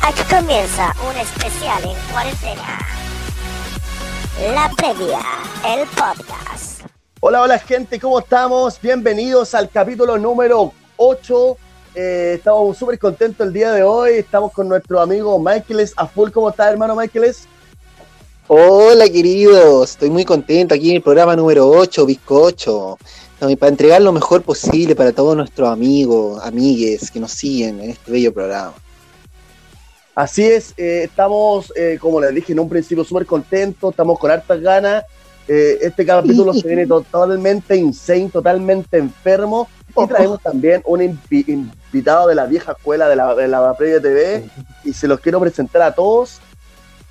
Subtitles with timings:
[0.00, 2.78] Aquí comienza un especial en cuarentena.
[4.52, 5.20] La previa,
[5.66, 6.82] el podcast.
[7.20, 8.78] Hola, hola gente, ¿cómo estamos?
[8.80, 11.56] Bienvenidos al capítulo número 8.
[11.94, 14.14] Eh, estamos súper contentos el día de hoy.
[14.14, 16.30] Estamos con nuestro amigo Michaeles a full.
[16.30, 17.48] ¿Cómo está, hermano Michaeles?
[18.46, 19.92] Hola, queridos.
[19.92, 22.98] Estoy muy contento aquí en el programa número 8, Bizcocho.
[23.58, 28.10] Para entregar lo mejor posible para todos nuestros amigos, amigues que nos siguen en este
[28.10, 28.72] bello programa.
[30.14, 34.30] Así es, eh, estamos, eh, como les dije en un principio, súper contentos, estamos con
[34.30, 35.04] hartas ganas.
[35.46, 39.68] Eh, este capítulo se viene totalmente insane, totalmente enfermo.
[39.94, 44.48] Y traemos también un invitado de la vieja escuela de la, de la Previa TV.
[44.84, 46.40] Y se los quiero presentar a todos.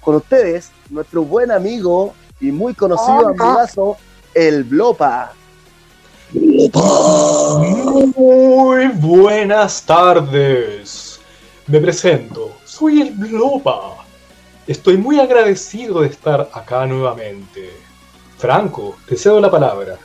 [0.01, 3.97] Con ustedes, nuestro buen amigo y muy conocido amigazo,
[4.33, 5.33] el Blopa.
[8.15, 11.19] Muy buenas tardes.
[11.67, 13.97] Me presento soy el Blopa.
[14.65, 17.69] Estoy muy agradecido de estar acá nuevamente.
[18.37, 19.99] Franco, te cedo la palabra.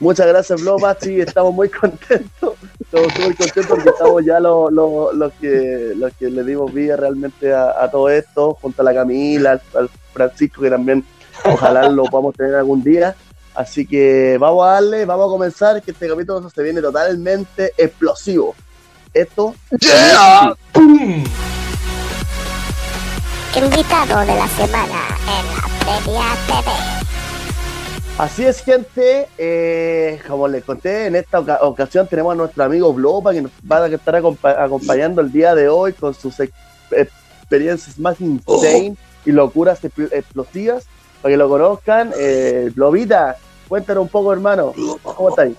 [0.00, 0.96] Muchas gracias, Blopa.
[1.00, 2.54] Sí, estamos muy contentos.
[2.80, 8.58] Estamos muy contentos porque estamos ya los que, le dimos vida realmente a, todo esto,
[8.60, 11.04] junto a la Camila, al, Francisco, que también
[11.44, 13.14] ojalá lo podamos tener algún día.
[13.54, 18.54] Así que vamos a darle, vamos a comenzar, que este capítulo se viene totalmente explosivo.
[19.12, 19.54] Esto.
[19.78, 20.56] Yeah.
[23.54, 26.70] Invitado de la semana en la Previa TV.
[28.18, 29.28] Así es, gente.
[29.36, 33.84] Eh, como les conté, en esta ocasión tenemos a nuestro amigo Blopa que nos va
[33.84, 36.36] a estar acompañando el día de hoy con sus
[36.90, 40.86] experiencias más insane y locuras explosivas.
[41.22, 43.36] Para que lo conozcan, eh, Blobita,
[43.68, 44.74] cuéntanos un poco, hermano.
[45.02, 45.56] ¿Cómo estáis?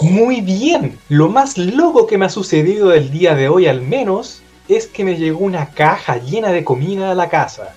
[0.00, 0.98] Muy bien.
[1.08, 5.04] Lo más loco que me ha sucedido el día de hoy, al menos, es que
[5.04, 7.74] me llegó una caja llena de comida a la casa.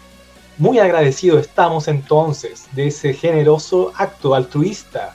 [0.58, 5.14] Muy agradecido estamos entonces de ese generoso acto altruista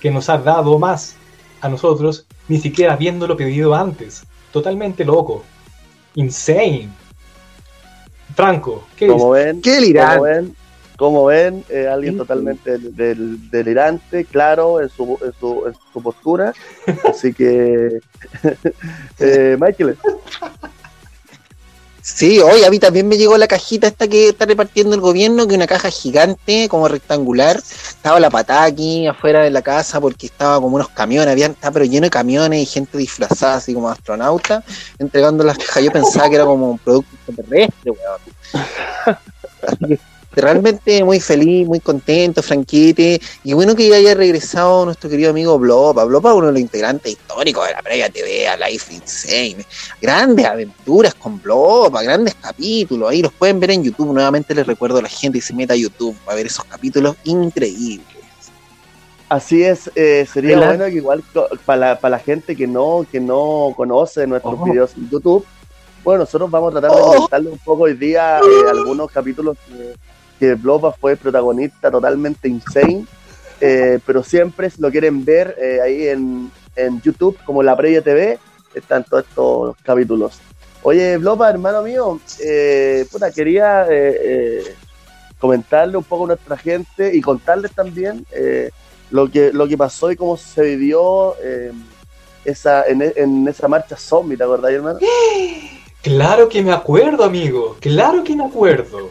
[0.00, 1.16] que nos ha dado más
[1.60, 4.22] a nosotros, ni siquiera habiéndolo pedido antes.
[4.52, 5.42] Totalmente loco.
[6.14, 6.90] Insane.
[8.34, 10.54] Franco, ¿qué como ven, ¿Qué ven,
[10.96, 16.52] como ven eh, alguien totalmente delirante, claro en su, en su, en su postura.
[17.08, 18.00] Así que,
[19.18, 19.96] eh, Michael.
[22.08, 25.44] Sí, hoy a mí también me llegó la cajita esta que está repartiendo el gobierno,
[25.44, 27.56] que es una caja gigante, como rectangular.
[27.56, 31.72] Estaba la patada aquí afuera de la casa porque estaba como unos camiones, habían, estaba
[31.72, 34.62] pero lleno de camiones y gente disfrazada así como astronauta,
[35.00, 35.82] entregando las cajas.
[35.82, 39.98] Yo pensaba que era como un producto terrestre, weón.
[40.40, 43.20] realmente muy feliz, muy contento, franquete.
[43.44, 46.04] Y bueno que ya haya regresado nuestro querido amigo Blopa.
[46.04, 49.64] Blopa uno de los integrantes históricos de la Previa TV, a Life Insane.
[50.00, 53.10] Grandes aventuras con Blopa, grandes capítulos.
[53.10, 54.12] Ahí los pueden ver en YouTube.
[54.12, 57.16] Nuevamente les recuerdo a la gente que se meta a YouTube a ver esos capítulos
[57.24, 58.16] increíbles.
[59.28, 61.24] Así es, eh, sería bueno que igual
[61.64, 64.64] para la, gente que no, que no conoce nuestros oh.
[64.64, 65.44] videos en YouTube,
[66.04, 67.12] bueno, nosotros vamos a tratar de oh.
[67.12, 69.96] comentarle un poco hoy día eh, algunos capítulos que
[70.38, 73.06] que Blopa fue protagonista totalmente insane,
[73.60, 76.50] eh, pero siempre si lo quieren ver eh, ahí en,
[77.02, 78.38] YouTube como La Previa TV,
[78.74, 80.38] están todos estos capítulos.
[80.82, 83.86] Oye, Blopa, hermano mío, eh, quería
[85.38, 88.26] comentarle un poco a nuestra gente y contarles también
[89.10, 91.34] lo, que, lo que pasó y cómo se vivió
[92.44, 94.98] esa, en, en, esa marcha zombie, ¿te acordás, hermano?
[96.02, 99.10] Claro que me acuerdo, amigo, claro que me acuerdo.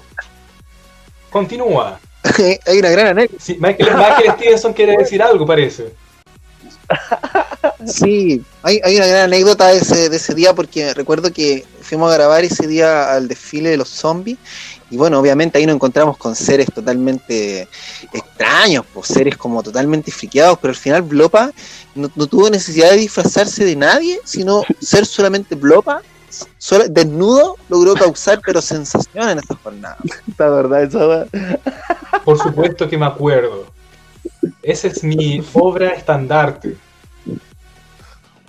[1.30, 2.00] Continúa.
[2.66, 3.44] hay una gran anécdota.
[3.60, 5.94] Michael, Stevenson quiere decir algo, parece.
[7.88, 12.16] Sí, hay, una gran anécdota de ese, de ese día porque recuerdo que fuimos a
[12.16, 14.38] grabar ese día al desfile de los zombies
[14.90, 17.68] y bueno, obviamente ahí nos encontramos con seres totalmente
[18.14, 21.52] extraños, pues seres como totalmente friqueados, pero al final Blopa
[21.96, 26.02] no, no tuvo necesidad de disfrazarse de nadie, sino ser solamente Blopa
[26.90, 29.98] desnudo logró causar pero sensación en esta jornada.
[30.38, 31.28] La verdad, eso
[32.24, 33.66] Por supuesto que me acuerdo.
[34.62, 36.76] Esa es mi obra estandarte.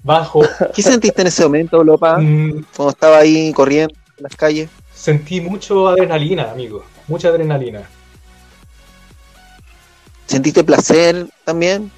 [0.02, 0.42] Bajo.
[0.74, 2.18] ¿Qué sentiste en ese momento, Lopa?
[2.18, 2.64] Mm.
[2.76, 4.70] Cuando estaba ahí corriendo en las calles.
[4.94, 6.84] Sentí mucho adrenalina, amigo.
[7.08, 7.88] Mucha adrenalina.
[10.26, 11.90] ¿Sentiste placer también?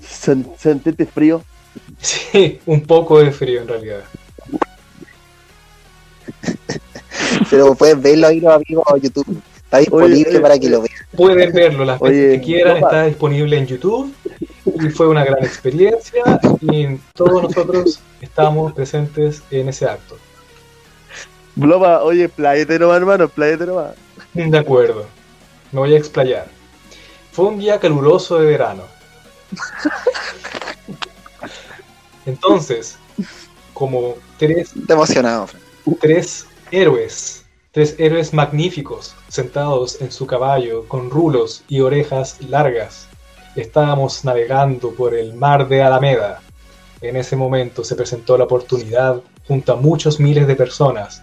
[0.00, 1.42] ¿Sentiste frío?
[2.00, 4.04] Sí, un poco de frío en realidad.
[7.50, 9.40] Pero pueden verlo ahí los amigos a YouTube.
[9.56, 10.94] Está disponible para que lo vean.
[11.16, 14.14] Pueden verlo las veces que quieran, está disponible en YouTube.
[14.64, 16.22] y fue una gran experiencia
[16.60, 20.16] y todos nosotros estábamos presentes en ese acto.
[21.56, 23.94] Bloba, oye, playete nomás, hermano, playete nomás.
[24.34, 25.06] De acuerdo,
[25.72, 26.46] me voy a explayar.
[27.32, 28.82] Fue un día caluroso de verano.
[32.26, 32.98] Entonces,
[33.72, 35.46] como tres, Te emocionado.
[35.46, 35.62] Fran.
[36.00, 43.08] tres héroes, tres héroes magníficos, sentados en su caballo con rulos y orejas largas,
[43.54, 46.40] estábamos navegando por el mar de Alameda.
[47.00, 51.22] En ese momento se presentó la oportunidad, junto a muchos miles de personas,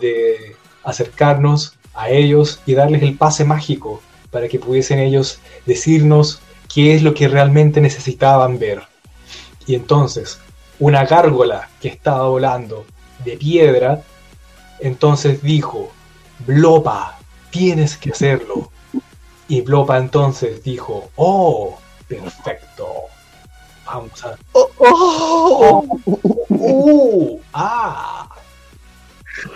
[0.00, 4.00] de acercarnos a ellos y darles el pase mágico
[4.30, 6.40] para que pudiesen ellos decirnos
[6.72, 8.82] qué es lo que realmente necesitaban ver.
[9.66, 10.38] Y entonces,
[10.80, 12.84] una gárgola que estaba volando
[13.24, 14.02] de piedra,
[14.82, 15.90] entonces dijo,
[16.46, 17.18] Blopa,
[17.50, 18.70] tienes que hacerlo.
[19.48, 22.86] Y Blopa entonces dijo, oh, perfecto.
[23.86, 24.36] Vamos a...
[24.52, 25.86] Oh, oh,
[26.64, 28.28] Oh, uh, ah.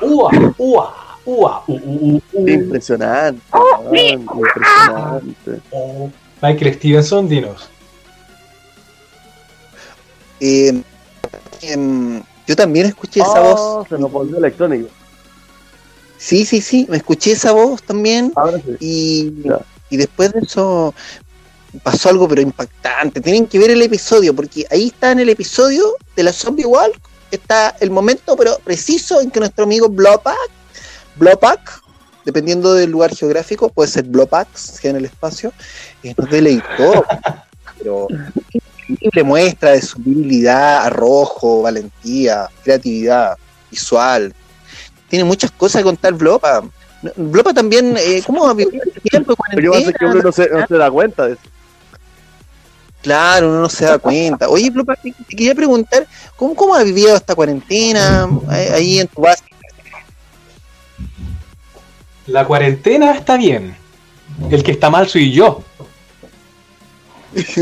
[0.03, 0.95] Ua, ua,
[1.25, 2.49] ua, u, u, u, u.
[2.49, 3.41] Impresionante,
[3.93, 5.61] impresionante.
[5.71, 6.11] Oh.
[6.43, 7.69] Michael Stevenson, dinos.
[10.41, 10.83] Eh,
[11.63, 13.89] em, yo también escuché esa Oh, voz.
[13.89, 14.89] Se nos volvió electrónico.
[16.19, 18.33] Sí, sí, sí, me escuché esa voz también.
[18.37, 18.77] Ahora sí.
[18.81, 19.35] Y,
[19.91, 20.95] y después de eso
[21.83, 23.21] pasó algo pero impactante.
[23.21, 26.99] Tienen que ver el episodio, porque ahí está en el episodio de la Zombie Walk,
[27.31, 30.37] está el momento pero preciso en que nuestro amigo Blopak,
[31.17, 31.83] Blopak,
[32.25, 35.53] dependiendo del lugar geográfico, puede ser Blopax, que en el espacio,
[36.03, 37.05] eh, nos deleitó.
[37.79, 38.09] pero
[38.89, 43.37] increíble muestra de su virilidad, arrojo, valentía, creatividad
[43.71, 44.35] visual.
[45.09, 46.63] Tiene muchas cosas que contar Blopa.
[47.17, 50.49] Blopa también, eh, ¿cómo vivió este tiempo de Pero yo pasa que uno no se,
[50.49, 51.43] no se da cuenta de eso.
[53.03, 54.49] Claro, uno no se da cuenta.
[54.49, 59.07] Oye, Blopa, te te quería preguntar, ¿cómo, cómo has vivido esta cuarentena ahí, ahí en
[59.07, 59.45] tu base?
[62.27, 63.77] La cuarentena está bien.
[64.51, 65.63] El que está mal soy yo.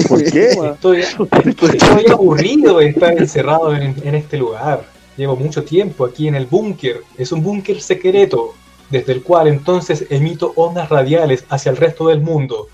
[0.08, 0.50] ¿Por qué?
[0.72, 4.84] Estoy, estoy aburrido de estar encerrado en, en este lugar.
[5.16, 7.02] Llevo mucho tiempo aquí en el búnker.
[7.16, 8.54] Es un búnker secreto,
[8.90, 12.68] desde el cual entonces emito ondas radiales hacia el resto del mundo.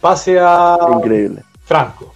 [0.00, 1.42] Pase a Increíble.
[1.64, 2.12] Franco.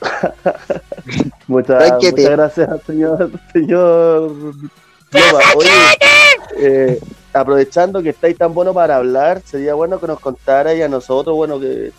[1.46, 3.30] Muchas, muchas gracias, señor.
[3.52, 4.32] señor.
[5.56, 5.70] Oye,
[6.58, 7.00] eh,
[7.32, 11.34] aprovechando que estáis tan bueno para hablar, sería bueno que nos contaras y a nosotros,
[11.34, 11.92] bueno, que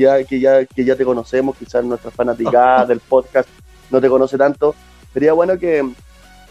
[0.00, 3.48] ya, que, ya, que ya te conocemos, quizás nuestras fanaticadas del podcast
[3.90, 4.74] no te conoce tanto.
[5.12, 5.86] Sería bueno que,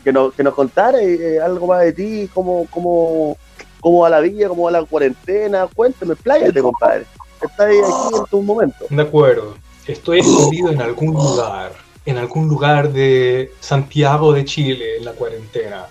[0.03, 3.37] que, nos, que nos contaras eh, algo más de ti, cómo, cómo,
[3.79, 5.67] cómo va la vida, cómo va la cuarentena.
[5.73, 7.05] Cuéntame, pláyate, compadre.
[7.41, 8.85] Estás aquí en tu momento.
[8.89, 9.55] De acuerdo.
[9.87, 11.71] Estoy escondido en algún lugar,
[12.05, 15.87] en algún lugar de Santiago de Chile en la cuarentena.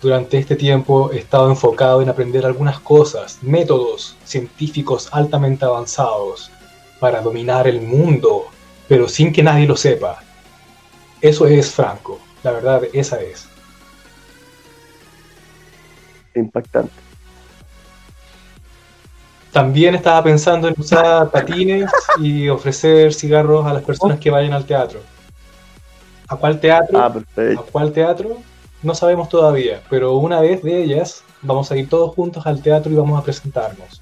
[0.00, 6.52] Durante este tiempo he estado enfocado en aprender algunas cosas, métodos científicos altamente avanzados
[7.02, 8.44] para dominar el mundo,
[8.86, 10.22] pero sin que nadie lo sepa.
[11.20, 13.48] Eso es Franco, la verdad, esa es.
[16.36, 16.92] Impactante.
[19.50, 24.64] También estaba pensando en usar patines y ofrecer cigarros a las personas que vayan al
[24.64, 25.00] teatro.
[26.28, 27.00] ¿A cuál teatro?
[27.00, 27.12] Ah.
[27.58, 28.36] ¿A cuál teatro?
[28.80, 32.92] No sabemos todavía, pero una vez de ellas vamos a ir todos juntos al teatro
[32.92, 34.01] y vamos a presentarnos.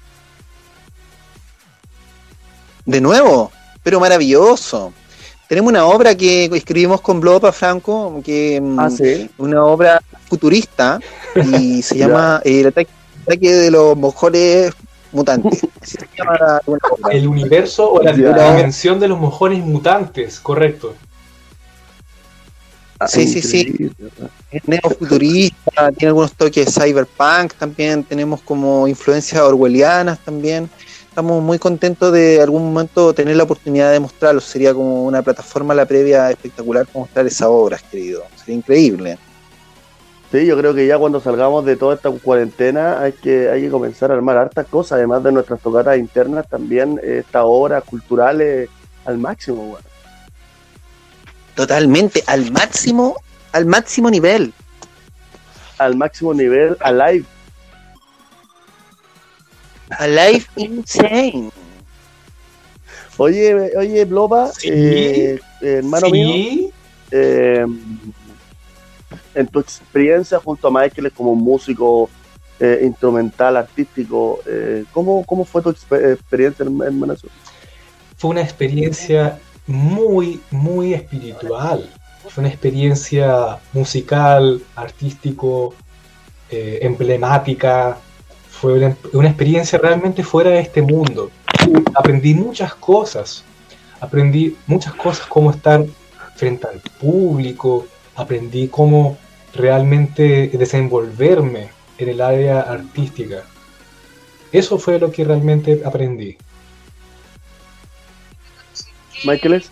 [2.85, 3.51] De nuevo,
[3.83, 4.93] pero maravilloso.
[5.47, 9.29] Tenemos una obra que escribimos con Blopa Franco, que mm, Ah, sí.
[9.37, 10.99] una obra futurista
[11.35, 12.91] y se llama eh, El ataque,
[13.23, 14.73] ataque de los mojones
[15.11, 15.65] mutantes.
[15.81, 16.61] Así se llama la-.
[17.11, 20.95] El universo o la, dimensión de los mojones mutantes, correcto.
[22.99, 23.91] Ah, Sí, sí, sí.
[24.51, 30.69] Es neofuturista, tiene algunos toques de cyberpunk también, tenemos como influencias orwellianas también.
[31.11, 34.39] Estamos muy contentos de algún momento tener la oportunidad de mostrarlo.
[34.39, 38.23] Sería como una plataforma la previa espectacular para mostrar esas obras, querido.
[38.37, 39.17] Sería increíble.
[40.31, 43.69] Sí, yo creo que ya cuando salgamos de toda esta cuarentena hay que, hay que
[43.69, 48.69] comenzar a armar hartas cosas, además de nuestras tocatas internas, también eh, estas obras culturales
[49.03, 49.63] al máximo.
[49.63, 49.83] weón.
[51.55, 53.17] Totalmente, al máximo,
[53.51, 54.53] al máximo nivel.
[55.77, 56.93] Al máximo nivel, a
[59.89, 61.49] A life insane.
[63.17, 64.69] Oye, oye, Blopa, Sí.
[64.71, 66.69] eh, hermano mío,
[67.11, 67.65] eh,
[69.35, 72.09] en tu experiencia junto a Michael como músico,
[72.59, 74.39] eh, instrumental, artístico.
[74.45, 77.27] Eh, ¿cómo, ¿Cómo fue tu exper- experiencia en, en Manasú?
[78.17, 81.89] Fue una experiencia muy, muy espiritual.
[82.27, 85.73] Fue una experiencia musical, artístico,
[86.49, 87.97] eh, emblemática.
[88.61, 91.31] Fue una, una experiencia realmente fuera de este mundo.
[91.95, 93.43] Aprendí muchas cosas.
[93.99, 95.83] Aprendí muchas cosas como estar
[96.35, 97.87] frente al público.
[98.15, 99.17] Aprendí cómo
[99.55, 103.43] realmente desenvolverme en el área artística.
[104.51, 106.37] Eso fue lo que realmente aprendí.
[109.23, 109.71] Michaeles.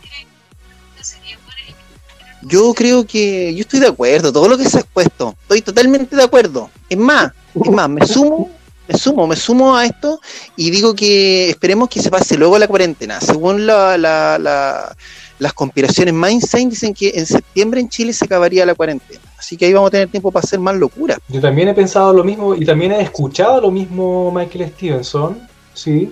[2.42, 6.16] Yo creo que yo estoy de acuerdo, todo lo que se ha expuesto, estoy totalmente
[6.16, 6.72] de acuerdo.
[6.90, 8.50] Es más, es más, me sumo,
[8.92, 10.20] me sumo, me sumo a esto
[10.56, 13.22] y digo que esperemos que se pase luego la cuarentena.
[13.22, 14.96] Según la, la- la-
[15.38, 19.22] las conspiraciones más insane dicen que en septiembre en Chile se acabaría la cuarentena.
[19.38, 21.18] Así que ahí vamos a tener tiempo para hacer más locura.
[21.30, 25.48] Yo también he pensado lo mismo y también he escuchado lo mismo Michael Stevenson.
[25.74, 26.12] Sí,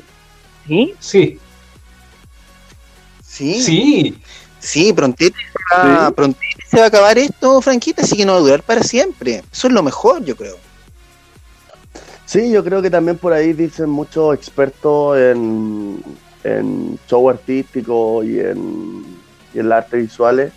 [0.68, 0.94] ¿Sí?
[1.00, 1.40] sí,
[3.26, 4.22] Sí, sí.
[4.60, 6.14] sí, prontito, Sí.
[6.16, 9.44] prontito se va a acabar esto, Franquita, así que no va a durar para siempre.
[9.52, 10.58] Eso es lo mejor, yo creo.
[12.28, 16.04] Sí, yo creo que también por ahí dicen muchos expertos en,
[16.44, 19.06] en show artístico y en,
[19.54, 20.52] y en las artes visuales.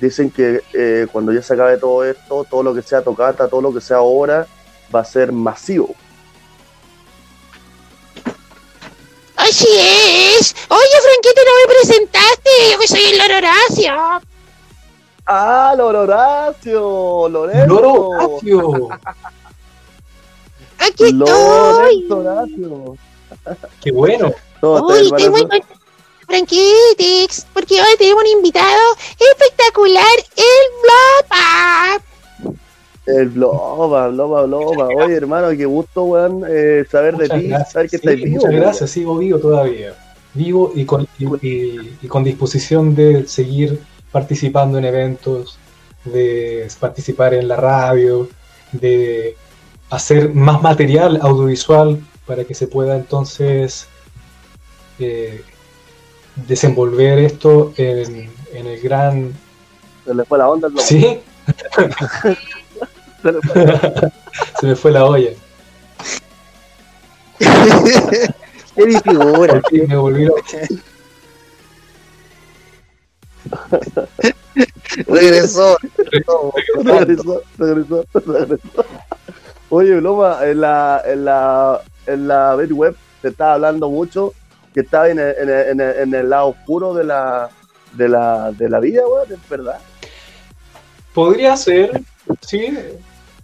[0.00, 3.60] Dicen que eh, cuando ya se acabe todo esto, todo lo que sea tocata, todo
[3.60, 4.46] lo que sea obra,
[4.94, 5.92] va a ser masivo.
[9.34, 10.54] Así es.
[10.68, 12.50] Oye, Franquito, no me presentaste.
[12.70, 14.22] Yo que soy el Loro Horacio.
[15.26, 17.28] ¡Ah, Loro Horacio!
[17.28, 17.66] ¡Lorenzo!
[17.66, 18.88] Loro Horacio.
[20.78, 22.08] Aquí estoy.
[23.82, 24.32] Qué bueno.
[24.60, 25.10] ¿Cómo Uy,
[26.26, 28.80] Franquitix, porque hoy tenemos un invitado
[29.18, 30.04] espectacular,
[30.36, 32.02] el
[32.42, 32.58] Blopa.
[33.06, 34.88] El Bloba, Bloba, Bloba.
[34.88, 37.72] Oye, hermano, qué gusto, weón, eh, saber de ti, gracias.
[37.72, 38.30] saber que Sí, estás vivo.
[38.36, 38.60] muchas weón.
[38.62, 39.94] gracias, sigo vivo todavía.
[40.34, 43.80] Vivo y con, y, y- y con disposición de seguir
[44.12, 45.58] participando en eventos,
[46.04, 48.28] de participar en la radio,
[48.72, 49.34] de
[49.90, 53.88] hacer más material audiovisual para que se pueda entonces
[54.98, 55.42] eh,
[56.46, 59.32] desenvolver esto en, en el gran...
[60.04, 60.82] Se le fue la onda Bloba.
[60.82, 61.20] ¿Sí?
[63.22, 64.12] Se le fue la onda.
[64.60, 65.30] Se me fue la olla.
[68.74, 69.60] Qué figura.
[69.60, 70.40] Por fin me volví loco.
[75.06, 75.76] Regresó.
[75.96, 78.84] regresó, regresó, regresó.
[79.70, 84.32] Oye, Bloma, en la, en la, en la Betty Web te estaba hablando mucho
[84.72, 87.50] que estaba en el, en el, en el, en el lado oscuro de la,
[87.92, 89.78] de la, de la vida, weón, es verdad.
[91.12, 92.00] Podría ser,
[92.46, 92.78] sí,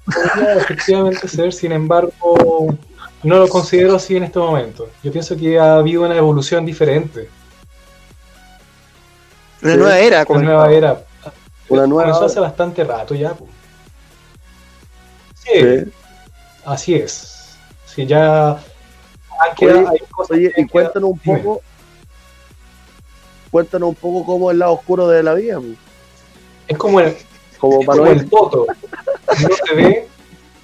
[0.07, 2.75] podría efectivamente ser, sin embargo,
[3.23, 4.89] no lo considero así en este momento.
[5.03, 7.29] Yo pienso que ha habido una evolución diferente,
[9.63, 9.79] Una Sí.
[9.79, 10.25] nueva era.
[10.29, 11.03] una nueva era.
[11.71, 12.27] Una nueva Comenzó era.
[12.27, 13.33] hace bastante rato ya.
[13.33, 13.47] po.
[15.37, 15.93] Sí, Sí.
[16.67, 17.57] Así es.
[17.87, 18.59] Sí, ya
[19.57, 21.39] quedado- Oye, hay cosas Oye, y cuéntanos un Dime.
[21.39, 21.63] poco,
[23.51, 25.61] cuéntanos un poco cómo es el lado oscuro de la vida,
[26.67, 27.17] Es como el,
[27.59, 28.67] como es como el poto.
[29.43, 30.09] No se ve,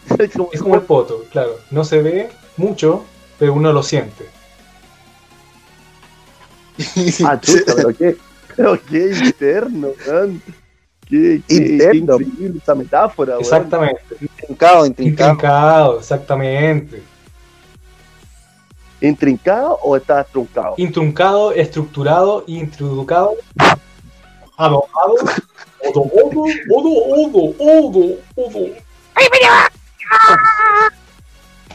[0.19, 1.57] Es como- es como el poto, claro.
[1.71, 3.04] No se ve mucho,
[3.38, 4.28] pero uno lo siente.
[7.25, 8.16] Ah, chuta, pero qué,
[8.57, 10.42] pero qué interno, weón.
[11.11, 13.37] Qué, qué, qué increíble esa metáfora.
[13.40, 14.00] Exactamente.
[14.21, 15.31] Intrincado, intrincado.
[15.33, 17.02] Intrincado, exactamente.
[19.00, 20.75] ¿Intrincado o estás truncado?
[20.76, 23.33] Intruncado, estructurado, introducado.
[24.57, 25.14] Ado, ado.
[25.83, 28.67] Odo, odo, odo, odo, odo, odo.
[29.14, 29.26] Ay,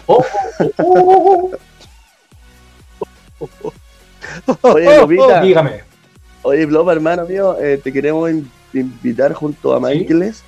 [0.07, 0.23] Oh,
[0.77, 1.51] oh,
[3.39, 3.71] oh,
[4.61, 5.83] Oye, oh, Lopita, oh, dígame.
[6.43, 8.29] oye, Blopa, hermano mío, eh, te queremos
[8.73, 9.85] in- invitar junto a Sí.
[9.99, 10.43] Michaeles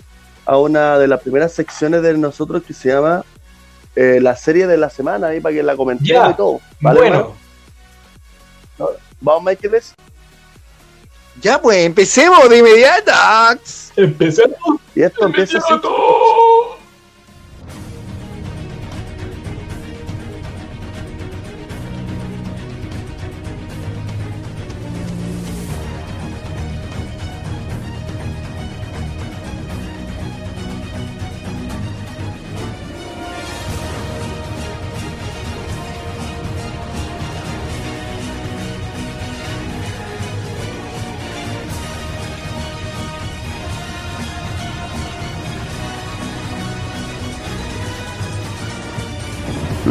[0.46, 3.24] a una de las primeras secciones de nosotros que se llama
[3.96, 6.32] eh, la serie de la semana, ahí para que la comentemos Ya.
[6.32, 6.62] y todo.
[6.80, 7.36] ¿Vale, bueno?
[9.20, 9.94] Vamos, Michaeles.
[11.42, 13.12] Ya pues, empecemos de inmediato.
[13.96, 14.58] empecemos.
[14.96, 15.74] Y esto empieza así.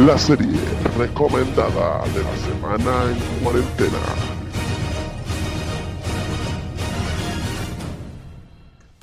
[0.07, 0.57] La serie
[0.97, 3.97] recomendada de la semana en cuarentena.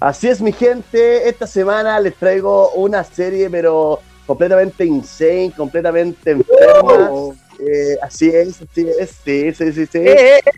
[0.00, 1.28] Así es, mi gente.
[1.28, 7.10] Esta semana les traigo una serie, pero completamente insane, completamente enferma.
[7.58, 10.00] Eh, así es, así es, sí, sí, sí, sí.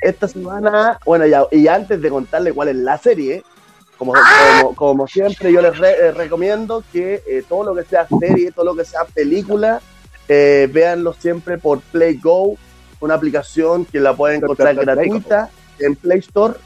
[0.00, 3.42] Esta semana, bueno, ya, y antes de contarle cuál es la serie,
[3.98, 4.12] como,
[4.60, 8.52] como, como siempre, yo les re- eh, recomiendo que eh, todo lo que sea serie,
[8.52, 9.80] todo lo que sea película,
[10.28, 12.56] eh, véanlo siempre por Play Go,
[13.00, 16.54] una aplicación que la pueden encontrar gratuita en Play Store.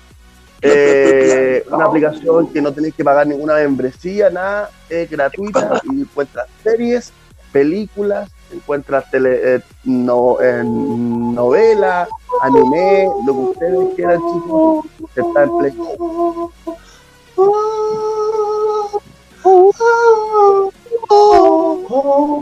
[0.62, 6.48] Eh, una aplicación que no tenéis que pagar ninguna membresía, nada, es gratuita y encuentras
[6.62, 7.14] series,
[7.50, 12.06] películas, encuentras tele, eh, no, en novela,
[12.42, 14.84] anime, lo que ustedes quieran, chicos,
[15.16, 16.52] está en Play Go.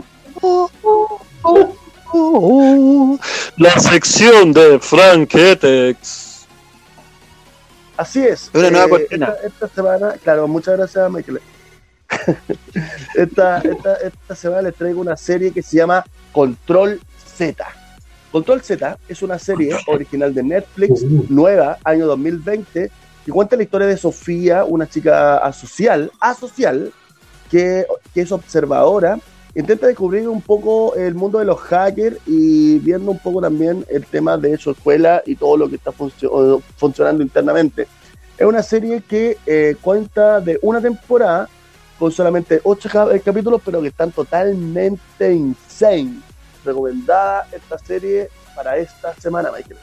[3.57, 6.47] La sección de Frank Etex.
[7.97, 8.49] Así es.
[8.53, 9.33] Una nueva cortina.
[9.43, 11.41] Esta, esta semana, claro, muchas gracias, Michael.
[13.15, 16.99] esta, esta, esta semana les traigo una serie que se llama Control
[17.35, 17.65] Z.
[18.31, 22.91] Control Z es una serie original de Netflix, nueva, año 2020,
[23.25, 26.93] que cuenta la historia de Sofía, una chica asocial, asocial,
[27.49, 29.19] que, que es observadora,
[29.59, 34.05] intenta descubrir un poco el mundo de los hackers y viendo un poco también el
[34.05, 37.87] tema de su escuela y todo lo que está funcio- funcionando internamente.
[38.37, 41.49] Es una serie que eh, cuenta de una temporada
[41.97, 46.19] con solamente ocho ca- eh, capítulos, pero que están totalmente insane.
[46.63, 49.77] Recomendada esta serie para esta semana, Michael.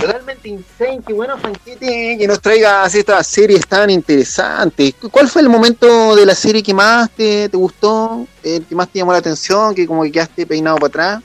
[0.00, 4.94] Totalmente insane, qué bueno Franquete que nos traiga así estas series tan interesantes.
[4.94, 8.24] ¿Cu- ¿Cuál fue el momento de la serie que más te, te gustó?
[8.44, 9.74] ¿El que más te llamó la atención?
[9.74, 11.22] Que como que quedaste peinado para atrás.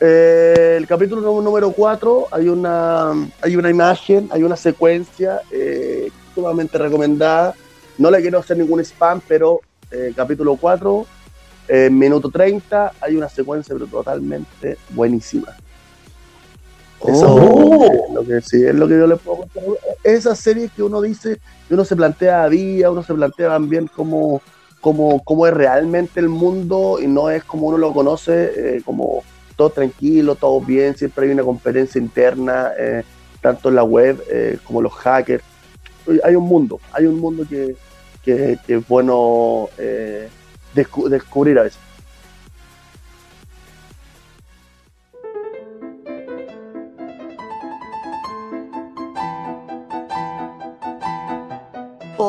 [0.00, 6.10] Eh, el capítulo nú- número 4 hay una, hay una imagen, hay una secuencia eh,
[6.34, 7.54] sumamente recomendada.
[7.98, 11.06] No le quiero hacer ningún spam, pero eh, capítulo 4,
[11.68, 15.56] eh, minuto 30, hay una secuencia pero totalmente buenísima.
[17.06, 17.84] Eso Oh.
[17.84, 19.62] es lo que sí, es lo que yo le puedo contar.
[20.04, 21.38] Esas series que uno dice,
[21.68, 24.40] que uno se plantea a día, uno se plantea también cómo,
[24.80, 29.22] cómo, cómo es realmente el mundo y no es como uno lo conoce, eh, como
[29.56, 33.02] todo tranquilo, todo bien, siempre hay una competencia interna, eh,
[33.40, 35.42] tanto en la web eh, como los hackers.
[36.24, 37.76] Hay un mundo, hay un mundo que,
[38.24, 40.28] que, que es bueno eh,
[40.74, 41.78] descu- descubrir a veces.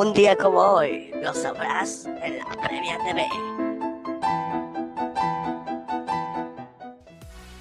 [0.04, 3.26] Un día como hoy, lo sabrás en la Previa TV.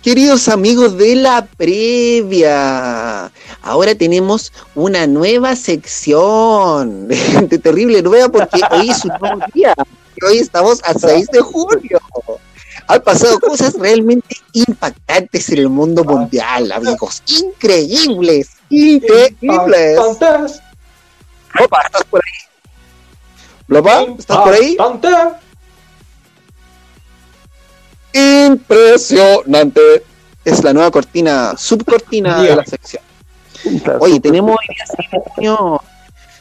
[0.02, 3.30] Queridos amigos de la previa,
[3.62, 7.06] ahora tenemos una nueva sección.
[7.48, 9.72] De terrible nueva porque hoy es un nuevo día.
[10.28, 12.00] Hoy estamos a 6 de julio.
[12.88, 17.22] Han pasado cosas realmente impactantes en el mundo mundial, amigos.
[17.40, 19.30] Increíbles, increíbles.
[19.40, 20.60] Impactantes,
[21.58, 22.32] Lopa, ¿estás por ahí?
[23.68, 24.76] Lopa, ¿estás por ahí?
[28.12, 30.04] Impresionante.
[30.44, 33.02] Es la nueva cortina, subcortina de la sección.
[34.00, 34.56] Oye, tenemos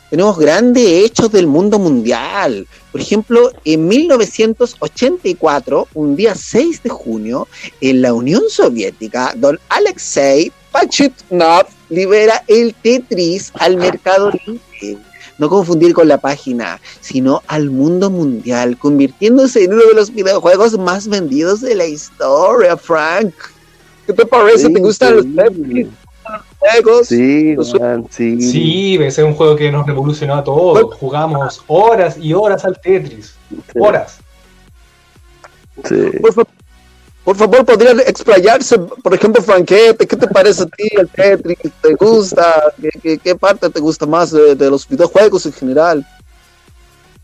[0.09, 2.67] tenemos grandes hechos del mundo mundial.
[2.91, 7.47] Por ejemplo, en 1984, un día 6 de junio,
[7.79, 14.97] en la Unión Soviética, don Alexei Pachitnov libera el Tetris al mercado libre.
[15.37, 20.77] No confundir con la página, sino al mundo mundial, convirtiéndose en uno de los videojuegos
[20.77, 23.33] más vendidos de la historia, Frank.
[24.05, 24.69] ¿Qué te parece?
[24.69, 25.87] ¿Te gustan los Tetris?
[26.59, 27.07] juegos?
[27.07, 28.39] Sí, Los- weón, sí.
[28.41, 30.95] Sí, ese es un juego que nos revolucionó a todos.
[30.95, 33.33] Jugamos horas y horas al Tetris.
[33.79, 34.19] Horas.
[35.85, 35.95] sí.
[36.21, 36.47] Por,
[37.23, 38.79] por favor, ¿podría explayarse?
[38.79, 41.57] Por ejemplo, Franquete, ¿qué te parece a ti el Tetris?
[41.81, 42.73] ¿Te gusta?
[42.81, 46.05] ¿Qué, qué- qué parte te gusta más de, de los videojuegos en general?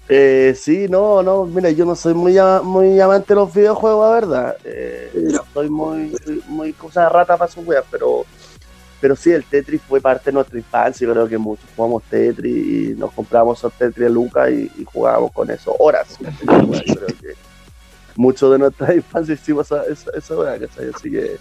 [0.09, 4.05] Eh, sí, no, no, mira, yo no soy muy, ama- muy amante de los videojuegos,
[4.07, 4.57] la verdad.
[4.63, 5.11] Eh,
[5.53, 6.15] soy muy,
[6.47, 8.25] muy cosa rata para sus weas, pero,
[9.01, 11.05] pero sí, el Tetris fue parte de nuestra infancia.
[11.05, 14.85] Yo creo que muchos jugamos Tetris y nos compramos esos Tetris de Lucas y, y
[14.85, 16.07] jugábamos con eso horas.
[16.21, 17.35] Yo creo que
[18.17, 20.89] mucho de nuestra infancia hicimos esa, esa, esa wea, ¿cachai?
[20.93, 21.37] Así que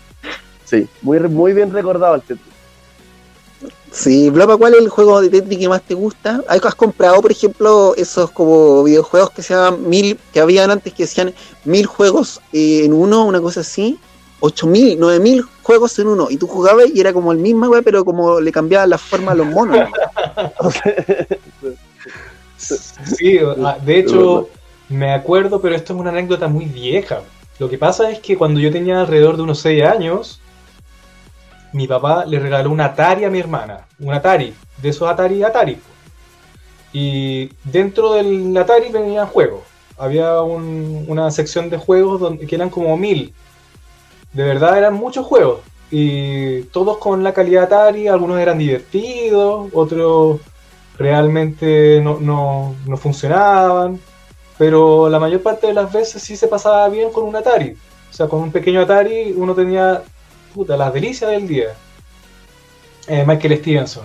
[0.65, 2.55] sí, muy, muy bien recordado el Tetris.
[3.91, 6.43] Sí, Blopa, ¿cuál es el juego de Tetris que más te gusta?
[6.49, 10.93] ¿Has has comprado, por ejemplo, esos como videojuegos que se llaman mil, que habían antes
[10.93, 11.33] que decían
[11.65, 13.99] mil juegos eh, en uno, una cosa así?
[14.41, 16.29] Ocho mil, nueve mil juegos en uno.
[16.29, 19.33] Y tú jugabas y era como el mismo, güey, pero como le cambiaban la forma
[19.33, 19.89] a los monos.
[22.59, 24.49] Sí, ah, de hecho,
[24.89, 27.23] me acuerdo, pero esto es una anécdota muy vieja.
[27.59, 30.41] Lo que pasa es que cuando yo tenía alrededor de unos 6 años,
[31.73, 33.87] mi papá le regaló un Atari a mi hermana.
[33.99, 35.79] Un Atari, de esos Atari Atari.
[36.93, 39.61] Y dentro del Atari venían juegos.
[39.99, 43.35] Había un- una sección de juegos donde, que eran como mil.
[44.33, 45.61] De verdad eran muchos juegos.
[45.91, 50.41] Y todos con la calidad Atari, algunos eran divertidos, otros
[50.99, 54.01] realmente no, no, no funcionaban.
[54.59, 57.77] Pero la mayor parte de las veces sí se pasaba bien con un Atari.
[58.11, 60.03] O sea, con un pequeño Atari uno tenía
[60.55, 61.75] puta, las delicias del día.
[63.07, 64.05] Eh, Michael Stevenson.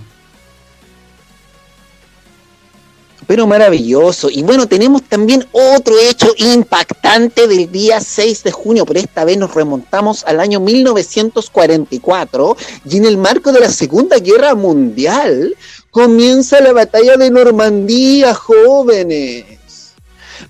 [3.26, 4.30] Pero maravilloso.
[4.30, 9.38] Y bueno, tenemos también otro hecho impactante del día 6 de junio, pero esta vez
[9.38, 12.58] nos remontamos al año 1944
[12.90, 15.56] y en el marco de la Segunda Guerra Mundial
[15.92, 19.61] comienza la batalla de Normandía, jóvenes.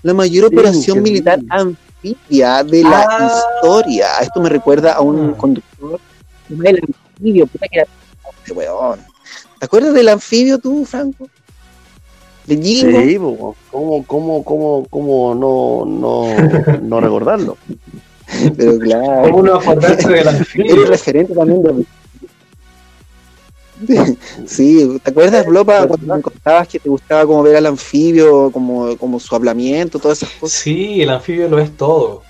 [0.02, 3.42] La mayor Sí, operación militar anfibia de la Ah.
[3.60, 4.06] historia.
[4.20, 5.34] Esto me recuerda a un Mm.
[5.36, 6.00] conductor
[6.48, 6.80] del
[7.16, 7.88] anfibio, puta que era
[8.54, 8.98] weón.
[9.58, 11.28] ¿Te acuerdas del anfibio tú, Franco?
[12.46, 13.00] De Jingo.
[13.00, 13.16] Sí,
[13.70, 17.56] ¿cómo, cómo, cómo, cómo no, no, no recordarlo?
[18.56, 19.30] Pero claro.
[19.30, 20.86] ¿Cómo no acordarse del Eres anfibio?
[20.86, 21.84] referente también de...
[24.46, 28.96] Sí, ¿te acuerdas, Blopa, cuando me contabas que te gustaba como ver al anfibio, como,
[28.96, 30.58] como su hablamiento, todas esas cosas?
[30.60, 32.22] Sí, el anfibio lo es todo.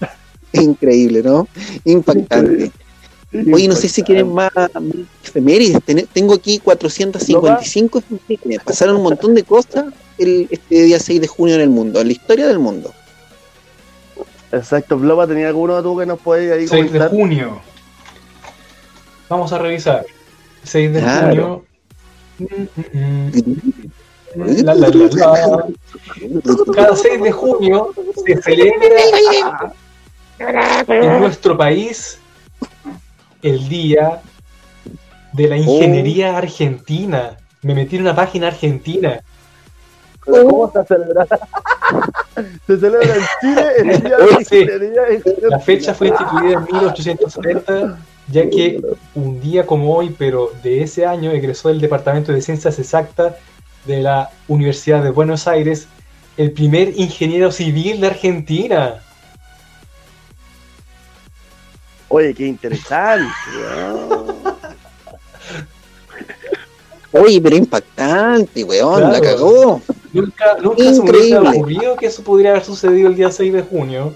[0.52, 1.46] Increíble, ¿no?
[1.84, 2.72] Impactante.
[3.52, 4.84] Oye, no sé si quieren más, más
[5.24, 5.78] efemérides.
[5.84, 8.64] Ten- Tengo aquí 455 efemérides.
[8.64, 9.84] Pasaron un montón de cosas
[10.18, 12.92] el, este día 6 de junio en el mundo, en la historia del mundo.
[14.52, 17.10] Exacto, Bloba, ¿tenía alguno tú que nos puede ahí 6 de comentar?
[17.10, 17.60] junio.
[19.30, 20.04] Vamos a revisar.
[20.64, 21.64] 6 de Claro.
[22.36, 22.72] junio.
[24.64, 25.66] La, la, la, la.
[26.74, 27.90] Cada 6 de junio
[28.26, 29.72] se celebra
[30.88, 32.18] en nuestro país
[33.42, 34.20] el día
[35.32, 37.36] de la ingeniería argentina.
[37.62, 39.20] Me metí en una página argentina.
[40.24, 41.26] ¿Cómo se celebra?
[42.66, 44.40] se celebra en Chile el Día de la.
[44.40, 47.98] Ingeniería en La fecha fue instituida en 1870,
[48.30, 48.80] ya que
[49.14, 53.34] un día como hoy, pero de ese año, egresó del Departamento de Ciencias Exactas
[53.86, 55.88] de la Universidad de Buenos Aires
[56.36, 59.02] el primer ingeniero civil de Argentina.
[62.08, 63.30] Oye, qué interesante.
[67.12, 69.82] Oye, pero impactante, weón, la cagó.
[70.12, 71.48] Nunca, nunca se me hubiese Increíble.
[71.50, 74.14] ocurrido que eso pudiera haber sucedido el día 6 de junio.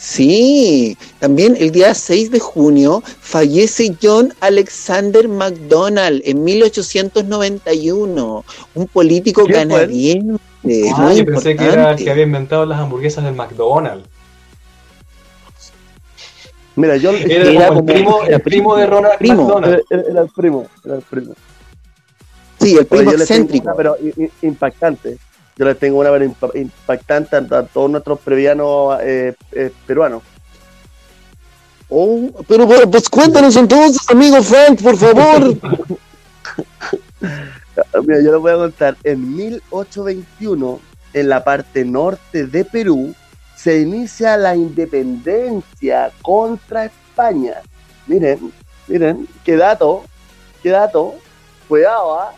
[0.00, 8.44] Sí, también el día 6 de junio fallece John Alexander McDonald en 1891,
[8.76, 10.38] un político canadiense.
[10.94, 14.08] Ah, muy yo pensé que era el que había inventado las hamburguesas del McDonald's.
[16.76, 19.48] Mira, yo Era, Era como, el, primo, el primo de Ronald Primo.
[19.48, 19.82] McDonald.
[19.90, 21.34] era, era el primo, era el primo.
[22.60, 23.66] Sí, el Oye, primo tengo excéntrico.
[23.66, 23.96] una, pero
[24.42, 25.18] impactante.
[25.58, 26.10] Yo les tengo una
[26.54, 30.22] impactante a, a todos nuestros previanos eh, eh, peruanos.
[31.88, 35.56] Oh, pero, pues cuéntanos entonces, amigo Frank, por favor.
[37.20, 38.96] Mira, yo les voy a contar.
[39.02, 40.80] En 1821,
[41.14, 43.14] en la parte norte de Perú,
[43.56, 47.54] se inicia la independencia contra España.
[48.06, 48.52] Miren,
[48.86, 50.04] miren, qué dato,
[50.62, 51.16] qué dato.
[51.66, 52.32] Cuidado, ¿ah?